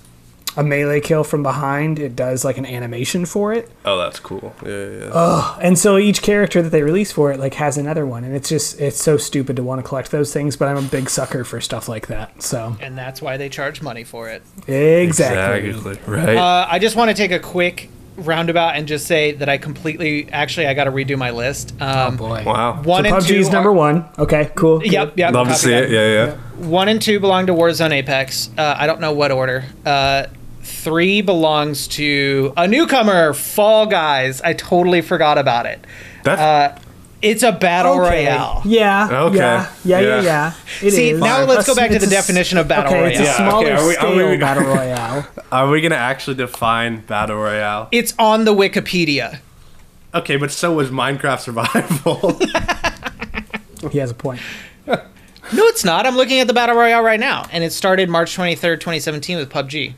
[0.57, 3.71] a melee kill from behind, it does like an animation for it.
[3.85, 4.55] oh, that's cool.
[4.65, 5.05] Yeah, yeah.
[5.15, 5.59] yeah.
[5.61, 8.49] And so each character that they release for it like has another one, and it's
[8.49, 10.57] just it's so stupid to want to collect those things.
[10.57, 12.43] But I'm a big sucker for stuff like that.
[12.43, 14.43] So And that's why they charge money for it.
[14.67, 15.73] exactly.
[16.07, 16.37] Right.
[16.37, 20.29] Uh, I just want to take a quick roundabout and just say that I completely,
[20.31, 21.81] actually, I got to redo my list.
[21.81, 22.43] Um, Boy.
[22.45, 22.83] wow.
[22.83, 24.05] One So and two PUBG's are- number one.
[24.19, 24.85] Okay, cool.
[24.85, 25.33] Yep, yep.
[25.33, 25.85] Love to see that.
[25.85, 25.91] it.
[25.91, 26.67] Yeah, yeah.
[26.67, 28.51] One and two belong to Warzone Apex.
[28.59, 29.65] Uh, I don't know what order.
[29.87, 30.27] Uh,
[30.85, 34.41] three belongs to a newcomer, Fall Guys.
[34.43, 35.85] I totally forgot about it.
[36.25, 36.79] That's Uh,
[37.23, 38.25] it's a battle Okay.
[38.27, 38.63] royale.
[38.65, 39.09] Yeah.
[39.27, 39.37] Okay.
[39.37, 39.67] Yeah.
[39.85, 40.01] Yeah.
[40.01, 40.07] Yeah.
[40.17, 40.23] Yeah.
[40.23, 40.53] yeah.
[40.83, 41.21] It See, is.
[41.21, 43.27] now let's go back to the a s- definition of battle okay, It's a royale.
[43.27, 45.27] Yeah, smaller okay, are we- are scale we- battle royale.
[45.53, 47.89] Are we gonna actually define battle royale?
[47.93, 49.41] It's on the Wikipedia.
[50.15, 52.41] Okay, but so was Minecraft Survival.
[53.91, 54.41] He has a point.
[54.87, 54.99] No,
[55.67, 56.07] it's not.
[56.07, 59.49] I'm looking at the battle royale right now, and it started March 23rd, 2017, with
[59.51, 59.95] PUBG.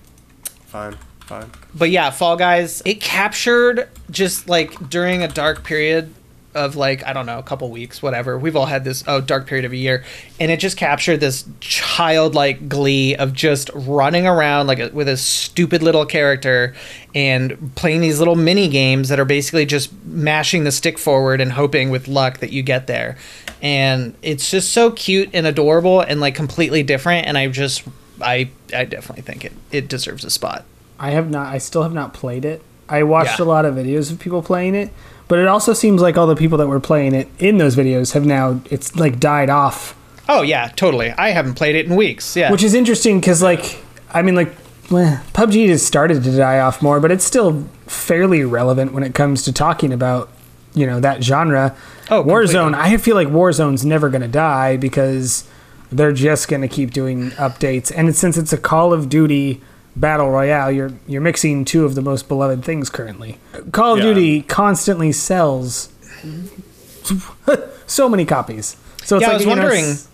[0.72, 1.50] Fine, fine.
[1.74, 6.14] But yeah, Fall Guys, it captured just like during a dark period
[6.54, 8.38] of like, I don't know, a couple weeks, whatever.
[8.38, 10.04] We've all had this oh dark period of a year.
[10.38, 15.16] And it just captured this childlike glee of just running around like a, with a
[15.16, 16.74] stupid little character
[17.14, 21.52] and playing these little mini games that are basically just mashing the stick forward and
[21.52, 23.16] hoping with luck that you get there.
[23.62, 27.26] and it's just so cute and adorable and like completely different.
[27.26, 27.82] And I just,
[28.20, 30.64] I, I definitely think it it deserves a spot.
[30.98, 31.46] I have not.
[31.52, 32.62] I still have not played it.
[32.88, 33.44] I watched Yeah.
[33.44, 34.90] a lot of videos of people playing it,
[35.28, 38.12] but it also seems like all the people that were playing it in those videos
[38.12, 39.96] have now it's like died off,
[40.28, 41.10] Oh yeah, totally.
[41.12, 42.36] I haven't played it in weeks.
[42.36, 43.78] Yeah, which is interesting because like
[44.12, 44.52] I mean like
[44.90, 49.14] well, PUBG has started to die off more, but it's still fairly relevant when it
[49.14, 50.28] comes to talking about
[50.74, 51.74] you know that genre.
[52.10, 52.72] Oh, Warzone.
[52.72, 52.94] completely.
[52.94, 55.44] I feel like Warzone's never going to die because
[55.92, 59.60] they're just going to keep doing updates, and since it's a Call of Duty
[59.94, 63.38] battle royale, you're you're mixing two of the most beloved things currently.
[63.72, 64.04] Call of Yeah.
[64.06, 65.90] Duty constantly sells
[67.86, 68.76] so many copies.
[69.04, 70.08] So it's Yeah, I like, was you know, wondering- s-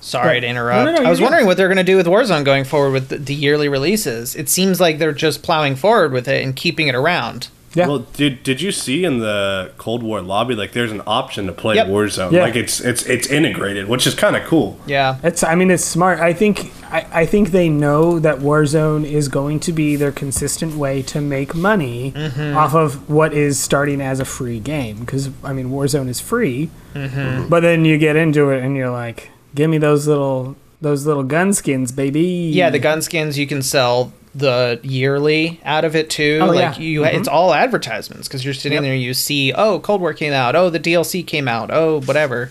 [0.00, 0.84] Sorry to interrupt.
[0.86, 2.90] no, no, I you're was wondering what they're going to do with Warzone going forward
[2.90, 4.34] with the, the yearly releases.
[4.34, 7.46] It seems like they're just plowing forward with it and keeping it around.
[7.74, 7.86] Yeah.
[7.88, 11.52] Well, did did you see in the Cold War lobby like there's an option to
[11.52, 11.86] play Yep.
[11.86, 12.32] Warzone?
[12.32, 12.42] Yeah.
[12.42, 14.78] Like it's it's it's integrated, which is kind of cool.
[14.86, 15.18] Yeah.
[15.22, 15.42] It's.
[15.42, 16.20] I mean, it's smart.
[16.20, 16.70] I think.
[16.90, 21.20] I, I think they know that Warzone is going to be their consistent way to
[21.22, 22.56] make money Mm-hmm.
[22.56, 24.98] off of what is starting as a free game.
[25.00, 27.48] Because I mean, Warzone is free, Mm-hmm.
[27.48, 31.22] but then you get into it and you're like, "Give me those little those little
[31.24, 36.08] gun skins, baby." Yeah, the gun skins you can sell the yearly out of it
[36.10, 36.38] too.
[36.42, 36.82] Oh, like yeah.
[36.82, 37.16] you, mm-hmm.
[37.16, 38.82] it's all advertisements because you're sitting Yep.
[38.82, 42.50] there, you see, oh, Cold War came out, oh, the DLC came out, oh, whatever.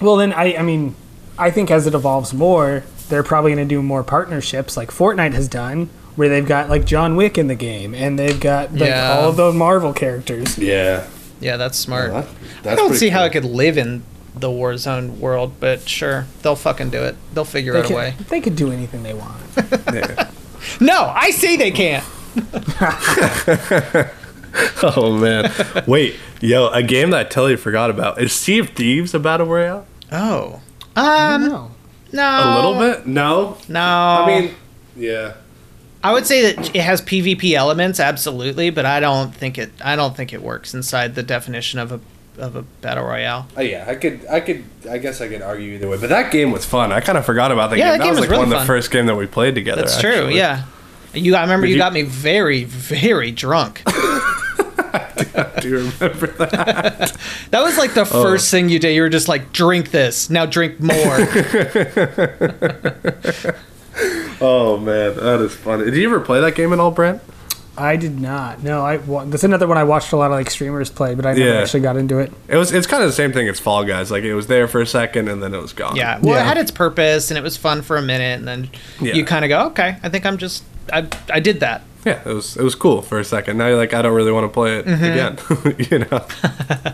[0.00, 0.56] Well, then I.
[0.56, 0.94] I mean,
[1.38, 5.34] I think as it evolves more, they're probably going to do more partnerships like Fortnite
[5.34, 5.90] has done.
[6.16, 9.12] Where they've got like John Wick in the game, and they've got like Yeah.
[9.12, 10.58] all of the Marvel characters.
[10.58, 11.06] Yeah,
[11.40, 12.12] Yeah, that's smart.
[12.12, 12.26] Well,
[12.62, 13.26] that- I don't pretty see how cool.
[13.26, 14.02] it could live in
[14.34, 17.16] the Warzone world, but sure, they'll fucking do it.
[17.32, 18.14] They'll figure They out a way.
[18.28, 19.40] they could do anything they want.
[19.94, 20.30] yeah.
[20.80, 22.04] No, I say they can't.
[24.82, 25.52] Oh man,
[25.86, 29.46] wait, yo, a game that I totally forgot about is Sea of Thieves a battle
[29.46, 29.86] royale?
[30.10, 30.60] Oh,
[30.96, 31.70] um, no.
[32.12, 33.06] no, A little bit?
[33.06, 34.54] No, No, I mean,
[34.96, 35.34] yeah.
[36.02, 39.70] I would say that it has PvP elements, absolutely, but I don't think it.
[39.84, 42.00] I don't think it works inside the definition of a
[42.38, 43.46] of a battle royale.
[43.56, 45.98] Oh yeah, I could, I could, I guess I could argue either way.
[45.98, 46.92] But that game was fun.
[46.92, 47.98] I kind of forgot about that Yeah, game.
[47.98, 48.66] that game was was like one of the fun.
[48.66, 49.82] first game that we played together.
[49.82, 50.10] That's true.
[50.12, 50.36] actually.
[50.36, 50.64] Yeah.
[51.12, 53.82] You, I remember you, you- got me very, very drunk.
[55.60, 57.16] Do you remember that?
[57.50, 58.22] That was like the Oh.
[58.22, 58.94] first thing you did.
[58.94, 60.30] You were just like, drink this.
[60.30, 60.94] Now drink more.
[64.40, 65.84] oh man, that is funny.
[65.84, 67.20] Did you ever play that game at all, Brent?
[67.80, 68.62] I did not.
[68.62, 71.24] No, I wa- that's another one I watched a lot of like streamers play, but
[71.26, 71.60] I never Yeah.
[71.62, 72.32] actually got into it.
[72.48, 72.72] It was.
[72.72, 74.10] It's kind of the same thing as Fall Guys.
[74.10, 75.96] Like it was there for a second and then it was gone.
[75.96, 76.18] yeah.
[76.20, 76.42] Well, Yeah.
[76.42, 78.38] it had its purpose and it was fun for a minute.
[78.38, 78.70] And then
[79.00, 79.14] Yeah.
[79.14, 80.62] you kind of go, okay, I think I'm just,
[80.92, 81.82] I, I did that.
[82.04, 82.56] Yeah, it was.
[82.56, 83.58] It was cool for a second.
[83.58, 85.04] Now you're like, I don't really want to play it Mm-hmm.
[85.04, 85.86] again.
[85.90, 86.26] you know.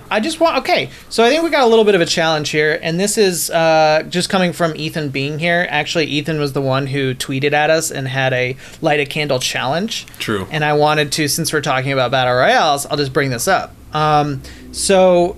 [0.10, 0.90] I just want okay.
[1.10, 3.48] So I think we got a little bit of a challenge here, and this is
[3.50, 5.66] uh, just coming from Ethan being here.
[5.70, 9.38] Actually, Ethan was the one who tweeted at us and had a light a candle
[9.38, 10.06] challenge.
[10.18, 10.46] True.
[10.50, 13.74] And I wanted to, since we're talking about battle royales, I'll just bring this up.
[13.94, 14.42] Um,
[14.72, 15.36] so,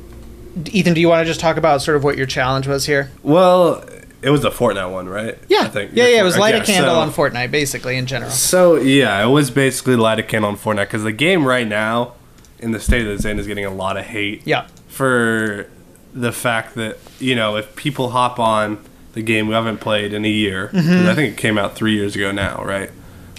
[0.67, 3.11] Ethan, do you want to just talk about sort of what your challenge was here?
[3.23, 3.85] Well,
[4.23, 5.39] it was a Fortnite one, right?
[5.49, 5.93] Yeah, I think.
[5.95, 6.21] yeah, yeah.
[6.21, 8.31] It was light a candle so- on Fortnite, basically in general.
[8.31, 12.15] So yeah, it was basically light a candle on Fortnite because the game right now,
[12.59, 14.43] in the state that it's in, is getting a lot of hate.
[14.45, 14.67] Yeah.
[14.89, 15.69] For
[16.15, 18.79] the fact that you know if people hop on
[19.13, 21.09] the game we haven't played in a year, Mm-hmm.
[21.09, 22.91] I think it came out three years ago now, right?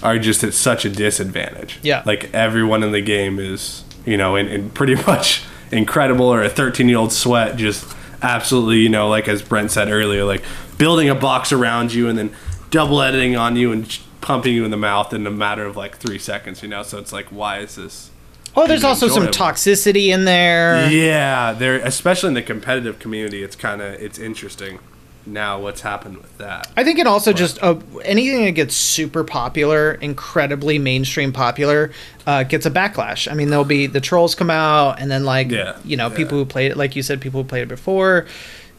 [0.02, 1.78] Are just at such a disadvantage.
[1.82, 2.02] Yeah.
[2.06, 6.48] Like everyone in the game is you know in, in pretty much incredible or a
[6.48, 10.42] 13 year old sweat just absolutely you know like as Brent said earlier like
[10.80, 12.32] building a box around you and then
[12.70, 15.96] double editing on you and pumping you in the mouth in a matter of like
[15.98, 18.10] three seconds you know so it's like why is this
[18.56, 20.90] Oh, there's also some toxicity in there.
[20.90, 24.80] yeah there especially in the competitive community it's kind of it's interesting
[25.26, 29.22] now what's happened with that I think it also just uh, anything that gets super
[29.22, 31.92] popular, incredibly mainstream popular,
[32.26, 33.30] uh, gets a backlash.
[33.30, 36.16] I mean, there'll be the trolls come out, and then like Yeah, you know yeah.
[36.16, 38.26] people who played it, like you said, people who played it before,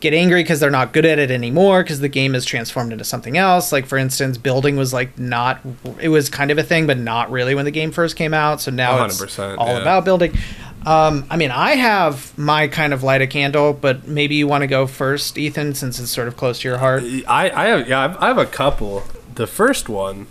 [0.02, 3.06] get angry because they're not good at it anymore because the game is transformed into
[3.06, 3.72] something else.
[3.72, 5.62] Like for instance, building was like not
[6.00, 8.60] it was kind of a thing, but not really when the game first came out.
[8.60, 9.82] So now it's 100%, all yeah.
[9.82, 10.38] about building.
[10.86, 14.64] Um, I mean, I have my kind of light a candle, but maybe you want
[14.64, 17.04] to go first, Ethan, since it's sort of close to your heart.
[17.28, 19.04] I, I have yeah I've, I have a couple.
[19.36, 20.28] The first one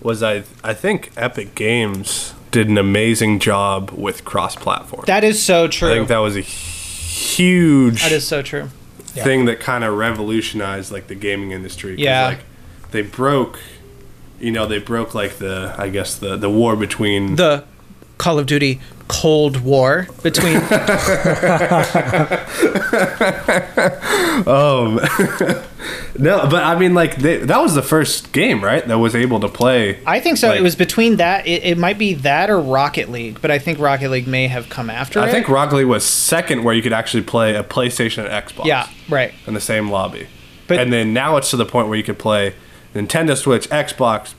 [0.00, 5.04] was I I think Epic Games did an amazing job with cross-platform.
[5.06, 5.90] That is so true.
[5.90, 8.70] I think that was a huge That is so true.
[9.24, 11.96] Thing that kind of revolutionized like the gaming industry.
[11.98, 12.26] Yeah.
[12.26, 12.40] like
[12.90, 13.58] they broke,
[14.40, 17.64] you know, they broke like the I guess the the war between The
[18.18, 20.56] Call of Duty Cold War between
[24.46, 25.00] Um,
[26.18, 28.86] no, but I mean, like they, that was the first game, right?
[28.86, 29.98] That was able to play.
[30.06, 30.48] I think so.
[30.48, 31.46] Like- it was between that.
[31.46, 34.68] It, it might be that or Rocket League, but I think Rocket League may have
[34.68, 35.32] come after I it.
[35.32, 38.64] think Rocket League was second, where you could actually play a PlayStation and Xbox.
[38.66, 39.32] Yeah, right.
[39.46, 40.26] In the same lobby,
[40.66, 42.54] But- and then now it's to the point where you could play
[42.94, 44.34] Nintendo Switch, Xbox,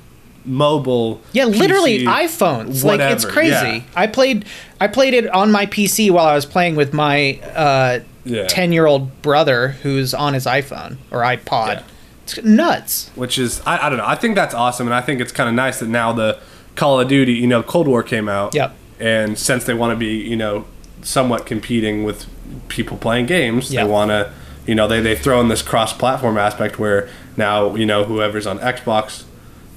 [0.46, 1.22] mobile.
[1.34, 2.84] Yeah, literally PC, iPhones.
[2.84, 3.50] like it's crazy.
[3.52, 3.82] Yeah.
[3.96, 4.46] I played
[4.80, 8.46] I played it on my PC while I was playing with my uh, Yeah.
[8.46, 11.84] 10-year-old brother who's on his iPhone or iPod.
[12.24, 13.10] It's nuts.
[13.16, 14.06] which is I, I don't know.
[14.06, 16.40] I think that's awesome, and I think it's kind of nice that now the
[16.76, 18.54] Call of Duty, you know, Cold War came out.
[18.54, 18.76] Yep.
[19.00, 20.66] And since they want to be, you know,
[21.02, 22.26] somewhat competing with
[22.68, 23.86] people playing games, Yep.
[23.86, 24.34] they want to,
[24.66, 27.08] you know, they they throw in this cross-platform aspect where
[27.38, 29.24] now you know whoever's on Xbox,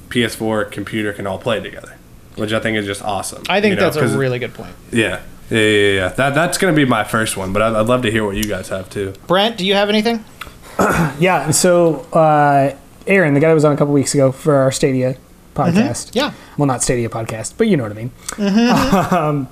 [0.09, 1.97] PS4, computer can all play together,
[2.37, 3.43] which I think is just awesome.
[3.49, 4.75] I think you know, that's a really good point.
[4.91, 5.21] yeah.
[5.51, 6.09] Yeah, yeah, yeah, yeah.
[6.09, 8.45] That that's gonna be my first one, but I'd, I'd love to hear what you
[8.45, 9.15] guys have too.
[9.27, 10.25] Brent, do you have anything?
[11.19, 12.75] Yeah, so uh,
[13.07, 15.17] Aaron, the guy that was on a couple weeks ago for our Stadia
[15.55, 16.15] podcast.
[16.15, 16.33] Yeah.
[16.57, 18.11] Well, not Stadia podcast, but you know what I mean.
[19.13, 19.49] um,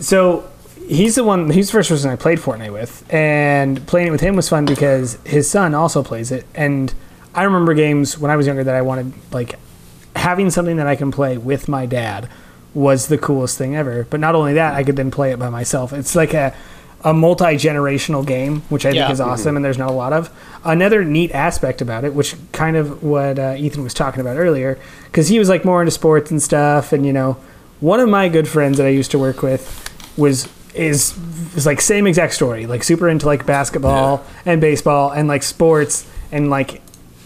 [0.00, 0.50] so
[0.88, 1.50] he's the one.
[1.50, 4.64] He's the first person I played Fortnite with, and playing it with him was fun
[4.64, 6.46] because his son also plays it.
[6.54, 6.92] And
[7.34, 9.56] I remember games when I was younger that I wanted like
[10.16, 12.28] having something that I can play with my dad
[12.76, 14.06] was the coolest thing ever.
[14.10, 15.92] But not only that, I could then play it by myself.
[15.92, 16.54] It's like a
[17.04, 19.02] a multi generational game, which I Yeah.
[19.06, 20.28] think is awesome, and there's not a lot of.
[20.64, 24.76] Another neat aspect about it, which kind of what uh, Ethan was talking about earlier,
[25.04, 27.36] because he was like more into sports and stuff, and you know,
[27.80, 29.62] one of my good friends that I used to work with
[30.16, 31.14] was is
[31.54, 36.06] is like same exact story, like super into like basketball and baseball and like sports
[36.32, 36.80] and like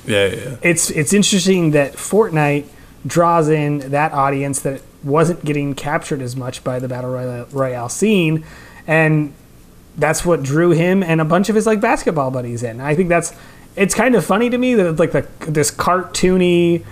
[0.06, 0.34] Yeah, yeah.
[0.36, 0.56] yeah.
[0.62, 2.64] it's it's interesting that Fortnite
[3.06, 7.88] draws in that audience that wasn't getting captured as much by the battle royale, royale
[7.88, 8.44] scene,
[8.86, 9.32] and
[9.96, 12.80] that's what drew him and a bunch of his like basketball buddies in.
[12.80, 13.34] I think that's
[13.76, 16.84] it's kind of funny to me that like the this cartoony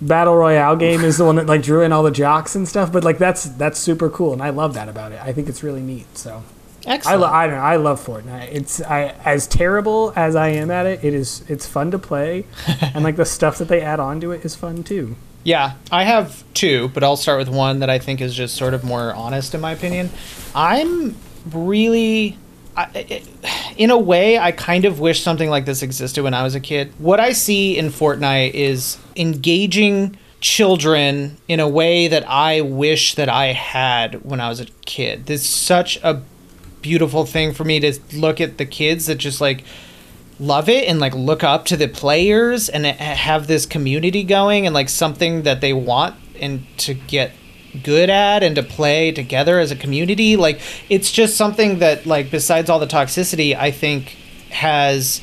[0.00, 2.92] battle royale game is the one that like drew in all the jocks and stuff.
[2.92, 5.20] But like that's that's super cool, and I love that about it.
[5.22, 6.16] I think it's really neat.
[6.16, 6.42] So.
[6.86, 7.20] I, Excellent.
[7.22, 7.62] lo- I don't know.
[7.62, 8.48] I love Fortnite.
[8.52, 11.02] It's I as terrible as I am at it.
[11.02, 12.44] It is it's fun to play,
[12.82, 15.16] and like the stuff that they add on to it is fun too.
[15.44, 18.72] Yeah, I have two, but I'll start with one that I think is just sort
[18.72, 20.10] of more honest in my opinion.
[20.54, 21.14] I'm
[21.52, 22.38] really
[22.76, 23.22] I,
[23.76, 26.60] in a way I kind of wish something like this existed when I was a
[26.60, 26.92] kid.
[26.98, 33.28] What I see in Fortnite is engaging children in a way that I wish that
[33.28, 35.26] I had when I was a kid.
[35.26, 36.22] This is such a
[36.82, 39.64] beautiful thing for me to look at the kids that just like
[40.38, 44.74] love it and like look up to the players and have this community going and
[44.74, 47.32] like something that they want and to get
[47.82, 52.30] good at and to play together as a community like it's just something that like
[52.30, 54.16] besides all the toxicity i think
[54.50, 55.20] has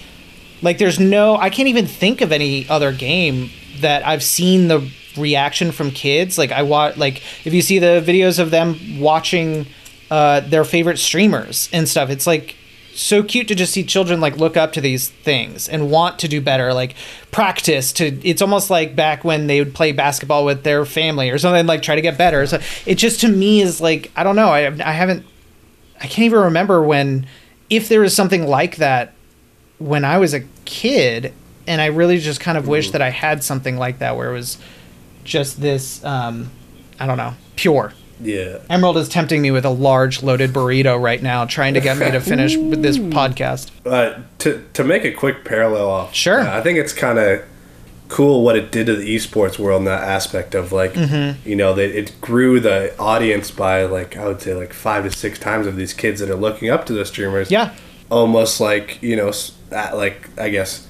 [0.61, 3.49] like there's no i can't even think of any other game
[3.79, 6.37] that i've seen the reaction from kids.
[6.37, 9.67] Like i watch like if you see the videos of them watching
[10.09, 12.55] uh, their favorite streamers and stuff it's like
[12.93, 16.27] so cute to just see children like look up to these things and want to
[16.27, 16.95] do better like
[17.31, 21.37] practice to it's almost like back when they would play basketball with their family or
[21.37, 22.45] something like try to get better.
[22.45, 25.25] So it just to me is like i don't know i, I haven't
[25.97, 27.25] i can't even remember when
[27.69, 29.13] if there was something like that
[29.79, 31.33] when i was a kid
[31.67, 34.33] and i really just kind of wish that i had something like that where it
[34.33, 34.57] was
[35.23, 36.49] just this um
[36.99, 38.59] i don't know pure Yeah.
[38.69, 42.11] emerald is tempting me with a large loaded burrito right now trying to get me
[42.11, 46.39] to finish with this podcast Uh, to to make a quick parallel off, Sure.
[46.41, 47.43] uh, I think it's kind of
[48.07, 51.47] cool what it did to the esports world in that aspect of like, Mm-hmm.
[51.49, 55.11] you know, that it grew the audience by like I would say like five to
[55.11, 57.49] six times of these kids that are looking up to the streamers.
[57.49, 57.73] yeah
[58.09, 59.31] almost like you know,
[59.71, 60.87] like I guess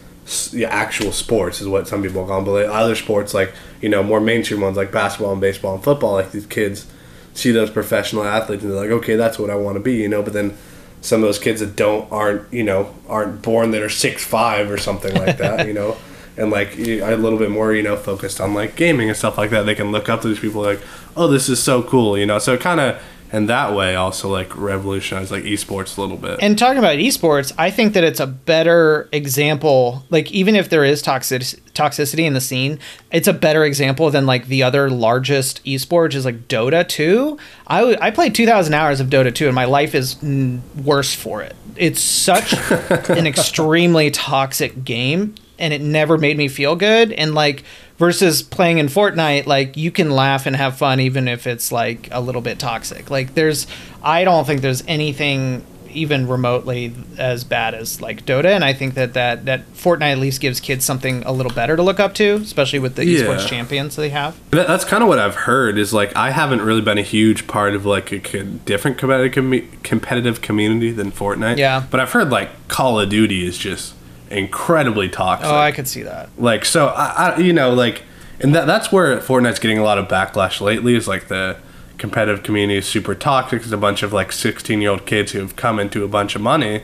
[0.53, 3.89] yeah, actual sports is what some people call them, but like other sports like you
[3.89, 6.87] know more mainstream ones like basketball and baseball and football, like these kids
[7.33, 10.07] see those professional athletes and they're like, okay, that's what I want to be, you
[10.07, 10.21] know.
[10.21, 10.57] But then
[11.01, 14.69] some of those kids that don't aren't you know aren't born that are six five
[14.69, 15.97] or something like that, you know.
[16.37, 19.49] And like a little bit more, you know, focused on like gaming and stuff like
[19.49, 19.63] that.
[19.63, 20.79] They can look up to these people like,
[21.15, 22.39] oh, this is so cool, you know.
[22.39, 23.03] So kind of
[23.33, 26.39] in that way, also like revolutionize like esports a little bit.
[26.41, 30.03] And talking about esports, I think that it's a better example.
[30.09, 31.41] Like, even if there is toxic
[31.73, 32.77] toxicity in the scene,
[33.11, 37.37] it's a better example than like the other largest esports which is like Dota 2.
[37.67, 41.15] I w- I played 2,000 hours of Dota 2, and my life is mm, worse
[41.15, 41.55] for it.
[41.77, 42.53] It's such
[43.09, 47.13] an extremely toxic game, and it never made me feel good.
[47.13, 47.63] And like
[48.01, 52.09] versus playing in Fortnite, like you can laugh and have fun even if it's like
[52.11, 53.11] a little bit toxic.
[53.11, 53.67] Like there's,
[54.01, 58.95] I don't think there's anything even remotely as bad as like Dota, and I think
[58.95, 62.15] that that that Fortnite at least gives kids something a little better to look up
[62.15, 63.19] to, especially with the Yeah.
[63.19, 64.35] esports champions they have.
[64.49, 65.77] That- That's kind of what I've heard.
[65.77, 69.33] Is like I haven't really been a huge part of like a co- different competitive
[69.35, 71.57] com- competitive community than Fortnite.
[71.57, 71.83] Yeah.
[71.91, 73.93] but I've heard like Call of Duty is just
[74.31, 75.47] incredibly toxic.
[75.49, 76.29] Oh, I could see that.
[76.37, 78.03] like so I, I you know like
[78.39, 81.57] and that that's where Fortnite's getting a lot of backlash lately is like the
[81.97, 83.61] competitive community is super toxic.
[83.61, 86.35] There's a bunch of like 16 year old kids who have come into a bunch
[86.35, 86.83] of money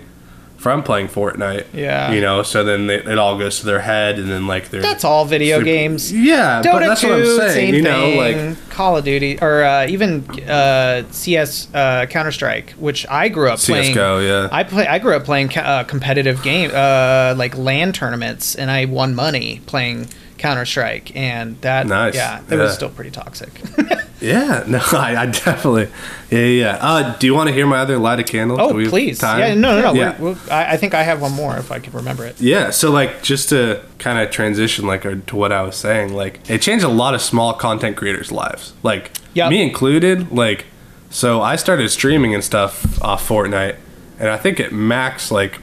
[0.58, 1.68] from playing Fortnite.
[1.74, 2.12] Yeah.
[2.12, 4.82] you know, so then they, it all goes to their head, and then like they're
[4.82, 6.12] That's all video super- games.
[6.12, 7.52] Yeah, but that's 2, what I'm saying.
[7.54, 8.48] same you know, thing.
[8.50, 13.50] like Call of Duty, or uh, even uh, CS uh, Counter Strike, which I grew
[13.50, 13.94] up playing.
[13.94, 14.50] CS:GO, yeah.
[14.52, 14.88] I play.
[14.88, 19.62] I grew up playing uh, competitive game, uh, like LAN tournaments, and I won money
[19.68, 20.08] playing
[20.38, 22.16] Counter Strike, and that, Nice.
[22.16, 23.50] yeah, that was still pretty toxic.
[24.20, 25.90] Yeah, no, I, I definitely,
[26.32, 26.46] yeah, yeah.
[26.48, 26.78] yeah.
[26.82, 28.60] Uh, do you want to hear my other light of candle?
[28.60, 29.40] oh, please, time?
[29.40, 29.94] yeah, no, no, no.
[29.94, 30.20] Yeah.
[30.20, 32.42] We're, we're, I, I think I have one more if I can remember it.
[32.42, 36.14] Yeah, so like just to kind of transition like or to what I was saying,
[36.16, 39.52] like it changed a lot of small content creators' lives, like Yep.
[39.52, 40.32] me included.
[40.32, 40.66] Like,
[41.12, 43.76] so I started streaming and stuff off Fortnite,
[44.20, 45.60] and I think at max like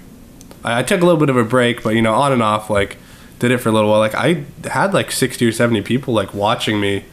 [0.63, 2.71] I, I took a little bit of a break, but you know on and off
[2.71, 2.99] like
[3.39, 4.01] did it for a little while.
[4.01, 7.05] Like I had like sixty or seventy people like watching me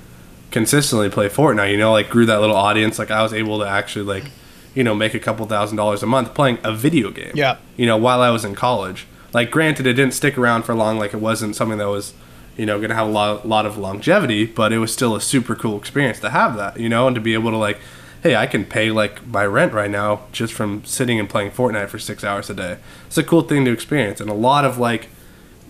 [0.52, 1.72] consistently play Fortnite.
[1.72, 3.00] You know, like grew that little audience.
[3.00, 4.26] Like I was able to actually like
[4.76, 7.58] you know make a couple thousand dollars a month playing a video game Yeah.
[7.76, 9.06] you know, while I was in college.
[9.34, 11.00] Like, granted, it didn't stick around for long.
[11.00, 12.14] Like, it wasn't something that was,
[12.58, 15.22] you know, going to have a lot, lot of longevity, but it was still a
[15.22, 17.80] super cool experience to have that, you know, and to be able to, like,
[18.24, 21.88] hey, I can pay, like, my rent right now just from sitting and playing Fortnite
[21.88, 22.78] for six hours a day.
[23.08, 24.20] It's a cool thing to experience.
[24.20, 25.08] And a lot of, like,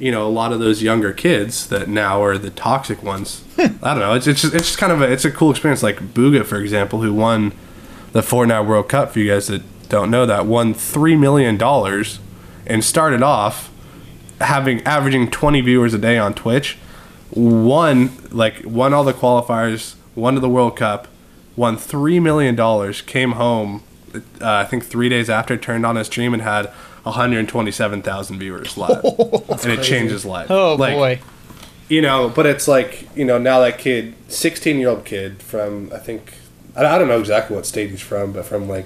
[0.01, 3.43] you know, a lot of those younger kids that now are the toxic ones.
[3.57, 4.15] I don't know.
[4.15, 5.83] It's, it's, just, it's just kind of a, it's a cool experience.
[5.83, 7.53] Like, Bugha, for example, who won
[8.11, 11.61] the Fortnite World Cup, for you guys that don't know that, won $3 million
[12.65, 13.71] and started off
[14.39, 16.77] having averaging 20 viewers a day on Twitch.
[17.33, 21.07] Won like won all the qualifiers, won to the World Cup,
[21.55, 23.01] won three million dollars.
[23.01, 23.83] Came home,
[24.13, 26.69] uh, I think three days after, turned on his stream and had
[27.03, 30.49] 127,000 viewers live, and it changed his life.
[30.49, 31.19] Oh Like, boy,
[31.91, 35.91] you know but it's like you know now that kid 16 year old kid from
[35.93, 36.33] i think
[36.75, 38.85] I, I don't know exactly what state he's from but from like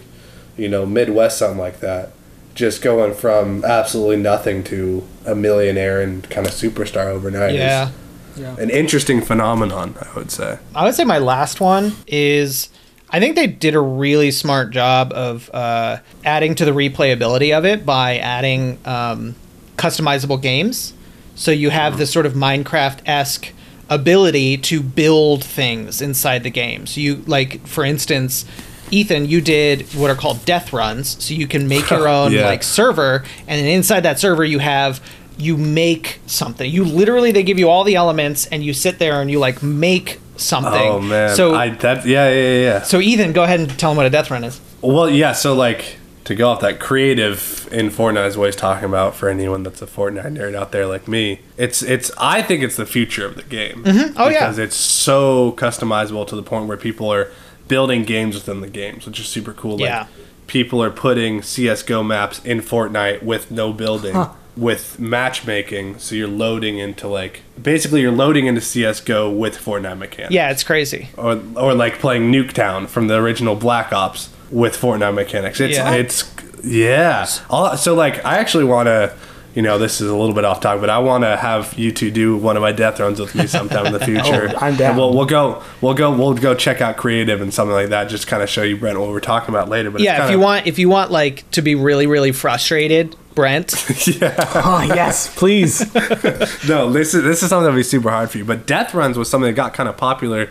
[0.57, 2.11] you know midwest something like that
[2.55, 7.91] just going from absolutely nothing to a millionaire and kind of superstar overnight is
[8.37, 8.55] yeah.
[8.57, 10.57] an interesting phenomenon i would say.
[10.73, 12.69] I would say my last one is
[13.15, 17.63] I think they did a really smart job of uh, adding to the replayability of
[17.63, 19.35] it by adding um,
[19.77, 20.93] customizable games.
[21.35, 23.53] So you have this sort of Minecraft esque
[23.89, 26.85] ability to build things inside the game.
[26.87, 28.43] So you like, for instance.
[28.91, 32.45] Ethan, you did what are called death runs, so you can make your own Yeah.
[32.45, 35.01] like server, and then inside that server you have
[35.39, 36.69] you make something.
[36.69, 39.63] You literally they give you all the elements, and you sit there and you like
[39.63, 40.73] make something.
[40.73, 43.91] oh man So I, that yeah yeah yeah, yeah so Ethan, go ahead and tell
[43.91, 44.59] them what a death run is.
[44.81, 45.31] Well, yeah.
[45.33, 49.29] So like to go off that creative in Fortnite is what he's talking about for
[49.29, 51.39] anyone that's a Fortnite nerd out there like me.
[51.57, 53.83] It's it's I think it's the future of the game.
[53.83, 54.13] Mm-hmm.
[54.17, 54.39] Oh, yeah.
[54.39, 57.29] because it's so customizable to the point where people are
[57.67, 59.73] building games within the games, which is super cool.
[59.77, 60.07] Like, Yeah.
[60.47, 64.15] people are putting CS:GO maps in Fortnite with no building.
[64.57, 70.33] With matchmaking, so you're loading into like basically you're loading into CS:GO with Fortnite mechanics
[70.33, 71.09] Yeah, it's crazy.
[71.17, 75.59] or or like playing Nuketown from the original Black Ops with Fortnite mechanics.
[75.59, 75.91] It's Yeah.
[75.91, 76.23] it's
[76.63, 77.25] yeah.
[77.25, 79.11] So like I actually want to,
[79.55, 81.91] you know, this is a little bit off topic, but I want to have you
[81.91, 84.51] two do one of my death runs with me sometime in the future.
[84.53, 84.89] Oh, I'm down.
[84.91, 88.05] And we'll we'll go we'll go we'll go check out creative and something like that.
[88.09, 89.89] Just kind of show you Brent what we're talking about later.
[89.91, 93.15] But Yeah, if kinda- you want if you want like to be really really frustrated,
[93.33, 93.71] Brent.
[94.21, 95.79] Oh yes, please.
[96.67, 98.45] no, this is this is something that'll be super hard for you.
[98.45, 100.49] But death runs was something that got kind of popular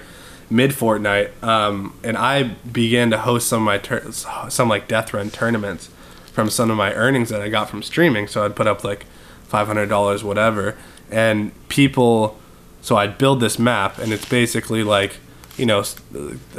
[0.51, 4.13] mid Fortnite, um, and I began to host some of my tur-
[4.49, 5.89] some like death run tournaments
[6.35, 8.29] from some of my earnings that I got from streaming.
[8.29, 9.07] So I'd put up like
[9.45, 10.77] five hundred dollars, whatever,
[11.11, 12.39] and people.
[12.83, 15.17] So I'd build this map, and it's basically like
[15.57, 15.85] you know,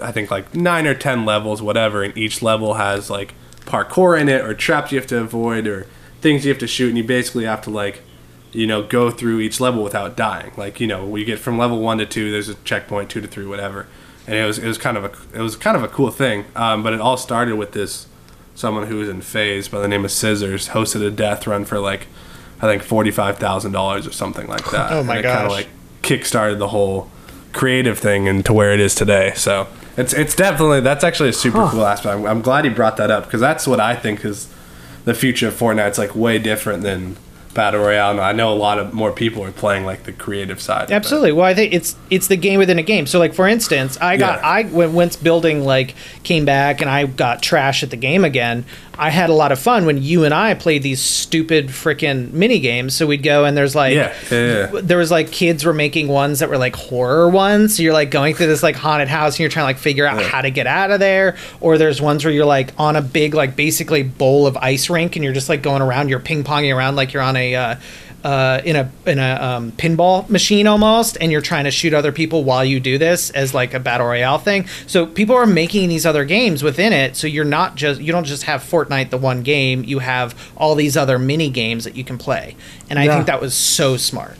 [0.02, 4.30] I think like nine or ten levels, whatever, and each level has like parkour in
[4.30, 5.86] it, or traps you have to avoid, or
[6.22, 8.02] things you have to shoot, and you basically have to like
[8.56, 10.54] you know, go through each level without dying.
[10.56, 13.28] Like, you know, we get from level one to two, there's a checkpoint, two to
[13.28, 13.86] three, whatever.
[14.26, 16.46] And it was it was kind of a it was kind of a cool thing.
[16.56, 18.08] Um, but it all started with this
[18.56, 21.80] someone who was in FaZe by the name of Scissors hosted a death run for
[21.80, 22.08] like
[22.62, 24.92] I think forty five thousand dollars or something like that.
[24.92, 25.52] Oh my and it Kind of gosh.
[25.52, 25.68] like
[26.02, 27.10] kickstarted the whole
[27.54, 29.34] creative thing into where it is today.
[29.36, 32.16] So it's it's definitely that's actually a super cool aspect.
[32.18, 34.50] I'm, I'm glad he brought that up because that's what I think is
[35.04, 35.88] the future of Fortnite.
[35.90, 37.18] It's like way different than
[37.56, 38.12] battle royale.
[38.12, 40.92] And I know a lot of more people are playing like the creative side.
[40.92, 41.32] Absolutely.
[41.32, 43.08] Well, I think it's it's the game within a game.
[43.08, 44.48] So, like for instance, I got Yeah.
[44.48, 48.66] I when once building like came back and I got trash at the game again.
[48.98, 52.60] I had a lot of fun when you and I played these stupid freaking mini
[52.60, 52.96] games.
[52.96, 54.82] So we'd go and there's like Yeah, yeah, yeah.
[54.82, 57.76] there was like kids were making ones that were like horror ones.
[57.78, 60.06] So you're like going through this like haunted house and you're trying to like figure
[60.06, 61.36] out how to get out of there.
[61.62, 65.16] Or there's ones where you're like on a big like basically bowl of ice rink
[65.16, 66.10] and you're just like going around.
[66.10, 67.76] You're ping ponging around like you're on a uh,
[68.26, 72.12] uh, in a in a um, pinball machine almost, and you're trying to shoot other
[72.12, 74.66] people while you do this as like a battle royale thing.
[74.88, 77.16] So people are making these other games within it.
[77.16, 79.84] So you're not just you don't just have Fortnite the one game.
[79.84, 82.56] You have all these other mini games that you can play,
[82.90, 83.14] and I Yeah.
[83.14, 84.38] think that was so smart.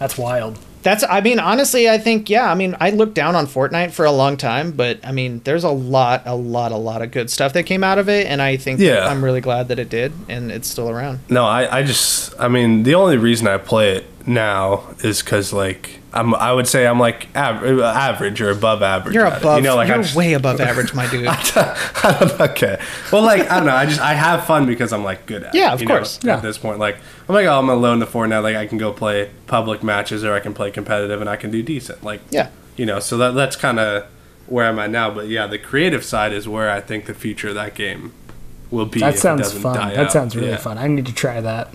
[0.00, 0.58] That's wild.
[0.82, 4.04] That's, I mean, honestly, I think, yeah, I mean, I looked down on Fortnite for
[4.04, 7.30] a long time, but I mean, there's a lot, a lot, a lot of good
[7.30, 9.06] stuff that came out of it, and I think Yeah.
[9.08, 11.20] I'm really glad that it did, and it's still around.
[11.28, 15.52] No, I, I just, I mean, the only reason I play it now is because,
[15.52, 19.14] like, I'm, I would say I'm like av- average or above average.
[19.14, 19.40] You're at it.
[19.40, 21.26] above, You know, like you're I'm just- way above average, my dude.
[21.26, 22.80] I don't know, okay.
[23.12, 23.74] Well, like I don't know.
[23.74, 25.54] I just I have fun because I'm like good at.
[25.54, 26.18] Yeah, it, of you know, course.
[26.22, 26.36] Yeah.
[26.36, 26.96] At this point, like
[27.28, 28.42] I'm like, oh, I'm alone to Fortnite.
[28.42, 31.50] Like I can go play public matches or I can play competitive and I can
[31.50, 32.02] do decent.
[32.02, 32.48] Like Yeah.
[32.76, 33.00] you know.
[33.00, 34.06] So that that's kind of
[34.46, 35.10] where I'm at now.
[35.10, 38.12] But yeah, the creative side is where I think the future of that game
[38.70, 39.00] will be.
[39.00, 39.76] That if it sounds doesn't fun.
[39.76, 40.12] die That out.
[40.12, 40.56] sounds really Yeah.
[40.56, 40.78] fun.
[40.78, 41.68] I need to try that.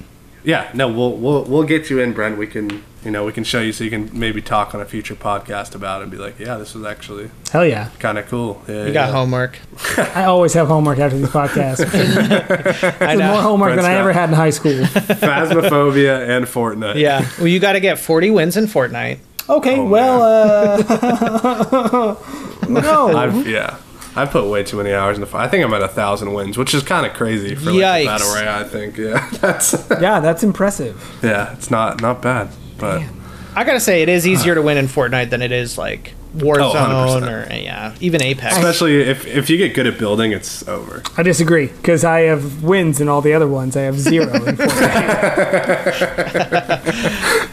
[0.43, 0.69] Yeah.
[0.73, 2.37] No, we'll we'll we'll get you in, Brent.
[2.37, 2.83] We can.
[3.05, 5.75] You know, we can show you so you can maybe talk on a future podcast
[5.75, 7.89] about it and be like, yeah, this was actually Hell yeah.
[7.99, 8.61] kind of cool.
[8.65, 9.11] Yeah, You got yeah.
[9.11, 9.59] homework.
[9.97, 11.83] I always have homework after these podcasts.
[13.01, 14.71] I More homework than I ever had in high school.
[14.71, 16.95] Phasmophobia and Fortnite.
[16.95, 17.27] Yeah.
[17.39, 19.19] Well, you got to get 40 wins in Fortnite.
[19.49, 22.15] Okay, Oh, well, uh,
[22.69, 23.17] no.
[23.17, 23.77] I've yeah.
[24.15, 25.45] I put way too many hours in the fight.
[25.45, 28.05] I think I'm at a thousand wins, which is kind of crazy for like Yikes.
[28.05, 28.61] battle royale.
[28.61, 31.19] I think yeah, that's yeah, that's impressive.
[31.23, 33.01] yeah, it's not not bad, but
[33.55, 36.13] I got to say, it is easier to win in Fortnite than it is like
[36.35, 37.51] Warzone 100%.
[37.51, 38.55] or, yeah, even Apex.
[38.57, 41.03] especially if if you get good at building, it's over.
[41.17, 43.77] I disagree because I have wins in all the other ones.
[43.77, 44.33] I have zero.
[44.33, 45.93] in Fortnite.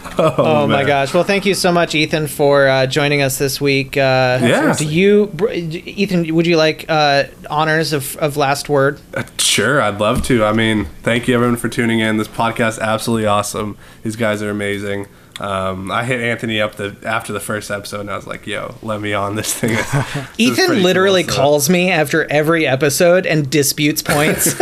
[0.37, 1.13] Oh, my gosh!
[1.13, 3.97] Well, thank you so much, Ethan, for uh, joining us this week.
[3.97, 4.75] Uh, Yeah.
[4.77, 6.33] Do you, Ethan?
[6.35, 8.99] Would you like uh, honors of, of last word?
[9.13, 10.45] Uh, Sure, I'd love to.
[10.45, 12.15] I mean, thank you everyone for tuning in.
[12.15, 13.77] This podcast is absolutely awesome.
[14.01, 15.07] These guys are amazing.
[15.41, 18.75] Um, I hit Anthony up the after the first episode, and I was like, "Yo,
[18.83, 22.29] let me on this thing." This is pretty Ethan cool, literally so- calls me after
[22.31, 24.53] every episode and disputes points.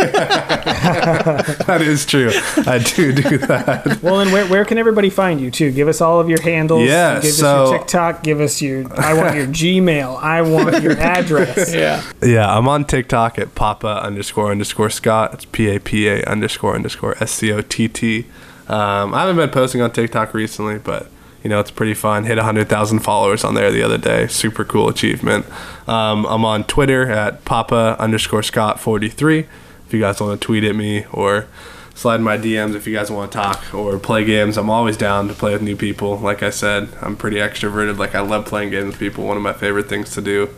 [0.80, 2.30] That is true.
[2.66, 4.02] I do do that.
[4.02, 5.70] well, and where, where can everybody find you too?
[5.70, 6.88] Give us all of your handles.
[6.88, 8.22] Yeah, Give us so- your TikTok.
[8.22, 8.84] Give us your.
[8.98, 10.16] I want your Gmail.
[10.22, 11.74] I want your address.
[11.74, 12.02] yeah.
[12.22, 15.34] Yeah, I'm on TikTok at Papa underscore underscore Scott.
[15.34, 18.26] It's P A P A underscore underscore S C O T T.
[18.70, 21.08] Um, I haven't been posting on TikTok recently, but
[21.42, 22.24] you know it's pretty fun.
[22.24, 24.28] Hit 100,000 followers on there the other day.
[24.28, 25.44] Super cool achievement.
[25.88, 29.40] Um, I'm on Twitter at Papa underscore Scott 43.
[29.40, 31.48] If you guys want to tweet at me or
[31.94, 35.26] slide my DMs if you guys want to talk or play games, I'm always down
[35.26, 36.16] to play with new people.
[36.16, 37.98] Like I said, I'm pretty extroverted.
[37.98, 39.26] Like I love playing games with people.
[39.26, 40.48] One of my favorite things to do.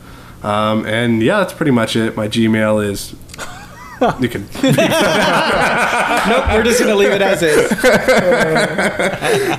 [0.42, 2.14] Um, and yeah, that's pretty much it.
[2.14, 3.14] My Gmail is.
[4.20, 4.48] You can.
[6.22, 6.44] Nope.
[6.52, 7.70] We're just gonna leave it as is.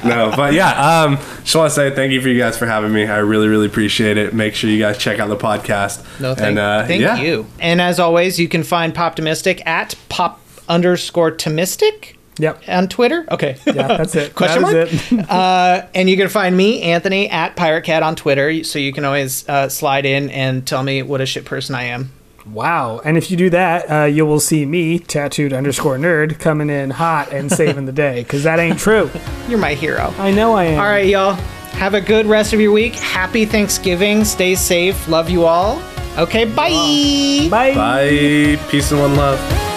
[0.05, 2.93] no, but yeah, um, just want to say thank you for you guys for having
[2.93, 3.05] me.
[3.05, 4.33] I really, really appreciate it.
[4.33, 6.03] Make sure you guys check out the podcast.
[6.21, 7.17] No, thank, and, uh, thank yeah.
[7.17, 7.47] you.
[7.59, 10.39] And as always, you can find Poptimistic at pop
[10.69, 12.63] underscore tomistic Yep.
[12.67, 13.25] on Twitter.
[13.29, 13.57] Okay.
[13.65, 14.33] Yeah, that's it.
[14.35, 15.29] Question that is it.
[15.29, 18.63] Uh, and you can find me, Anthony, at Pirate Cat on Twitter.
[18.63, 21.83] So you can always uh, slide in and tell me what a shit person I
[21.83, 22.11] am.
[22.45, 22.99] Wow.
[23.03, 26.89] And if you do that, uh, you will see me, tattooed underscore nerd, coming in
[26.89, 28.23] hot and saving the day.
[28.23, 29.09] Because that ain't true.
[29.47, 30.13] You're my hero.
[30.17, 30.79] I know I am.
[30.79, 31.33] All right, y'all.
[31.73, 32.95] Have a good rest of your week.
[32.95, 34.23] Happy Thanksgiving.
[34.25, 35.07] Stay safe.
[35.07, 35.81] Love you all.
[36.17, 37.47] Okay, bye.
[37.49, 37.73] Bye.
[37.73, 38.59] Bye.
[38.69, 39.72] Peace and one love.